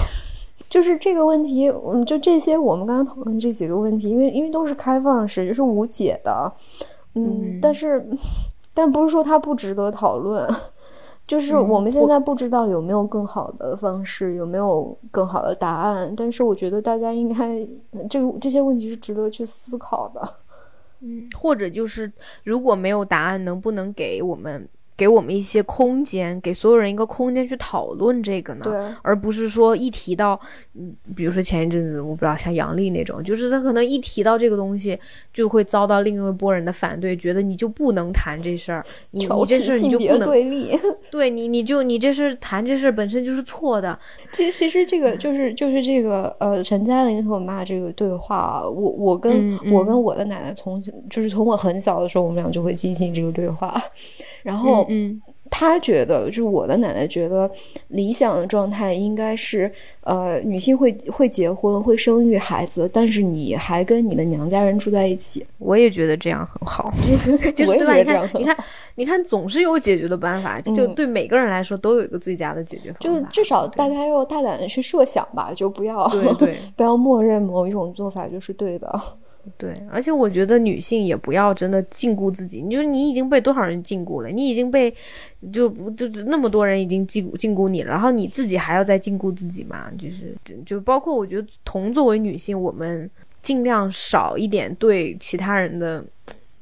[0.68, 6.52] 就是这个问题，嗯，就这些我们刚刚讨论这几个问题，因为因为都是开放式，就是无解的，
[7.14, 8.06] 嗯，但是。
[8.78, 10.46] 但不是说它不值得讨论，
[11.26, 16.12] 就是我们现在不知道有没有更好的方式，有没有更好的答案。
[16.14, 17.66] 但是我觉得大家应该，
[18.10, 20.20] 这个这些问题是值得去思考的。
[21.00, 22.12] 嗯，或者就是
[22.44, 24.68] 如果没有答案，能不能给我们？
[24.96, 28.64] 给我们一些空间，给所有人一个空间去讨论这个呢？
[28.64, 30.40] 对，而不是说一提到，
[30.74, 34.98] 嗯，比如说前一阵子，我不知道像杨笠那种，就是他可能一提到这个东西，
[35.34, 40.70] 就会遭到另一波人的反对，觉得你就不能谈这事儿，你你这事儿你就不能对立，
[41.10, 43.98] 对你你就你这事谈这事儿本身就是错的。
[44.32, 53.74] 其其实这个就是就是这个呃，陈嘉玲和我妈这个对话，我我跟我跟我的奶奶从就是从我很小的时候，我们俩就会进行这个对话。
[54.42, 55.20] 然后，嗯，
[55.50, 57.50] 他觉得，就是我的奶奶觉得，
[57.88, 59.70] 理想的状态应该是，
[60.02, 65.46] 呃，女性会会结婚，会生育孩子，但是你还跟你的娘家人住在一起。
[65.58, 66.92] 我也觉得这样很好，
[67.66, 68.38] 我也觉得这样很好。
[68.38, 68.56] 你看，
[68.96, 73.00] 你看，总是有解决的办法，就对每个人来说都有一个最佳的解决方法。
[73.00, 79.00] 就是至少大家要大胆的去设想吧，就不要对对， 不要默认某一种做法就是对的。
[79.56, 82.62] 对，而且我觉得女性也不要真的禁锢自己。
[82.62, 84.28] 你说你已经被多少人禁锢了？
[84.28, 84.92] 你已经被
[85.52, 89.90] 就就那么多人已经禁锢禁锢你了，然后你自己还要再禁锢自己嘛？
[89.98, 96.04] 就是就包括我觉得，同作为女性，我们尽量少一点对其他人的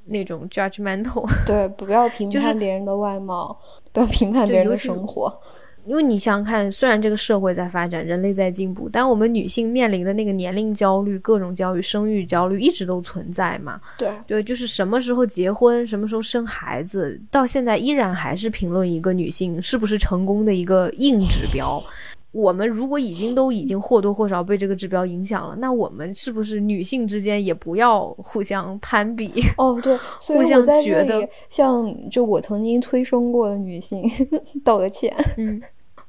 [0.06, 1.26] 那种 judgmental。
[1.46, 3.58] 对，不要 评判别人的外貌，
[3.92, 5.40] 不要评判别人的生活。
[5.86, 13.80] 因为你想想看，虽然这个社会在发展，人类在进步，但我们女性面临的那个年龄焦虑、各种焦虑、生育焦虑一直都存在嘛？
[13.98, 21.82] 对对，就是什么时候结婚，什么时候生孩子，到现在依然还是评论一个女性是不是成功的一个硬指标。
[22.32, 29.30] 我们如果已经都已经或多或少被这个指标影响了，那我们是不是女性之间也不要互相攀比？
[29.56, 34.02] 哦，对， 互相觉得像就我曾经催生过的女性
[34.64, 35.14] 道个歉。
[35.36, 35.62] 嗯。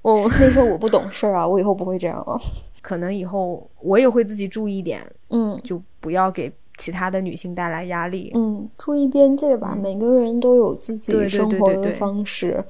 [0.06, 2.40] 哦，那时候我不懂事儿啊，我以后不会这样了。
[2.80, 5.02] 可能以后我也会自己注意点，
[5.32, 8.32] 嗯，就不要给其他的女性带来压力。
[8.36, 12.64] 嗯，注意边界吧，每个人都有自己生活的方式。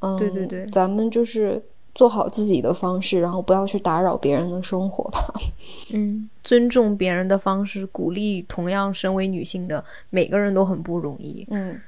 [0.00, 1.62] 嗯，对对对，咱们就是
[1.94, 5.30] 做好自己的方式，然后不要去打扰别人的生活吧。
[5.92, 11.46] 嗯，尊重别人的方式，鼓励同样身为女性的每个人都很不容易。
[11.50, 11.78] 嗯，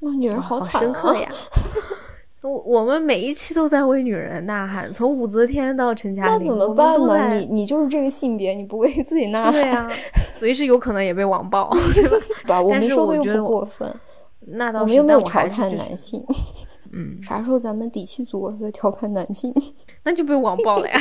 [0.00, 1.30] 哇，女人好惨啊呀。
[2.42, 7.34] 我我们每一期都在为女人呐喊，从武则天到陈嘉玲，那怎么办呢？
[7.36, 9.52] 你你就是这个性别，你不为自己呐喊？
[9.52, 9.88] 对啊，
[10.38, 12.02] 随时有可能也被网暴， 对
[12.48, 12.60] 吧？
[12.60, 13.94] 我们说的又不过分，
[14.40, 14.82] 那倒是。
[14.82, 16.24] 我们又没有调侃男性，
[16.92, 19.54] 嗯，啥时候咱们底气足了再调侃男性？
[20.02, 20.98] 那就被网暴了呀。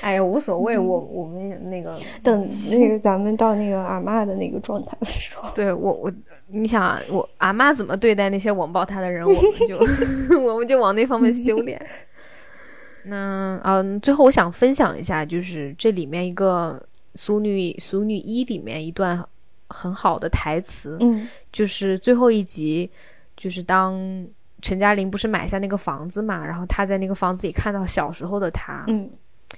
[0.00, 6.10] 哎呀，无所谓，我我们那个等那个咱们到那个阿妈的那个状态的时候，对我我。
[6.48, 9.78] 你想啊，我阿妈怎么对待那些网暴她的人，我们就
[10.40, 11.80] 我们就往那方面修炼。
[13.04, 16.80] 那嗯，最后我想分享一下，就是这里面一个
[17.20, 19.24] 《俗女俗女一》里面一段
[19.68, 22.90] 很好的台词，嗯，就是最后一集，
[23.36, 24.26] 就是当
[24.60, 29.10] 陈嘉玲不是买下那个房子嘛，然后她在那个房子里看到小时候的她，嗯。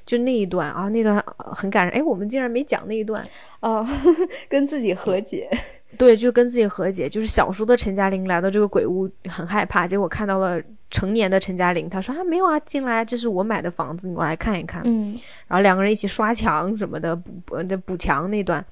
[0.04, 1.94] 就那一段啊，那段很感人。
[1.94, 3.22] 哎，我们竟然没讲那一段
[3.60, 3.86] 啊，
[4.48, 5.50] 跟自己和解。
[5.96, 7.08] 对，就跟自己和解。
[7.08, 10.60] 就是小时候的陈嘉玲来到这个鬼屋，很害怕，结果看到了
[10.90, 11.88] 成年的陈嘉玲。
[11.88, 15.14] 她说：“啊，没有啊，进来，这是我买的房子，你过来看一看。”嗯。
[15.46, 18.64] 然后两个人一起刷墙什么的，补补补墙那段。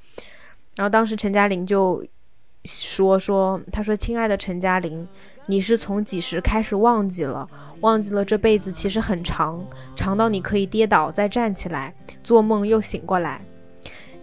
[0.76, 2.04] 然后当时陈嘉玲就
[2.64, 5.06] 说：“说，她说，亲爱的陈嘉玲。”
[5.48, 7.48] 你是从几时开始忘记了？
[7.80, 9.64] 忘记了这辈子其实很长，
[9.94, 13.40] 长到你可以跌倒再站起来，做梦又醒过来。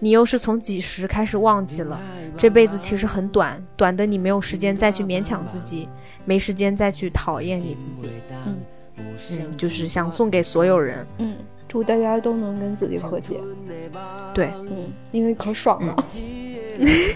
[0.04, 1.98] 你又是从几时开始忘记了？
[2.38, 5.88] 这辈子其实很短，短的你没有时间再去勉强自己，
[6.26, 8.12] 没时间再去讨厌你自己。
[8.46, 8.58] 嗯
[8.98, 11.08] 嗯，就是想送给所有人。
[11.20, 11.38] 嗯。
[11.70, 13.40] 祝大家都能跟自己和解。
[14.34, 16.06] 对，嗯，因为可爽了。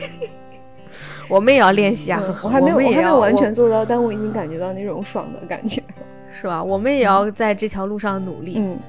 [1.28, 2.24] 我们也要练习啊！
[2.42, 5.84] 我还没有，我还没有完全做到，但我已经感觉到那种爽的感觉，
[6.32, 6.64] 是吧？
[6.64, 8.56] 我们也要在这条路上努力。
[8.58, 8.80] 嗯，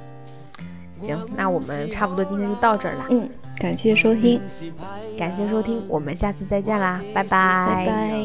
[0.92, 3.06] 行，那我们差不多今天就到这儿了。
[3.10, 3.28] 嗯，
[3.58, 4.40] 感谢收听，
[5.18, 8.18] 感谢收听，我们下次再见啦，拜拜，拜拜。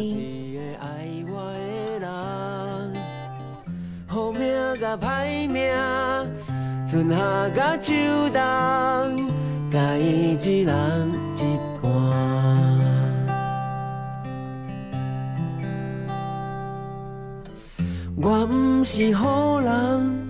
[18.15, 20.29] 我不是好人，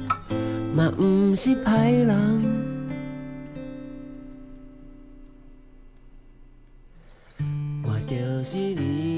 [1.35, 2.62] 是歹人，
[7.85, 9.12] 我就是你。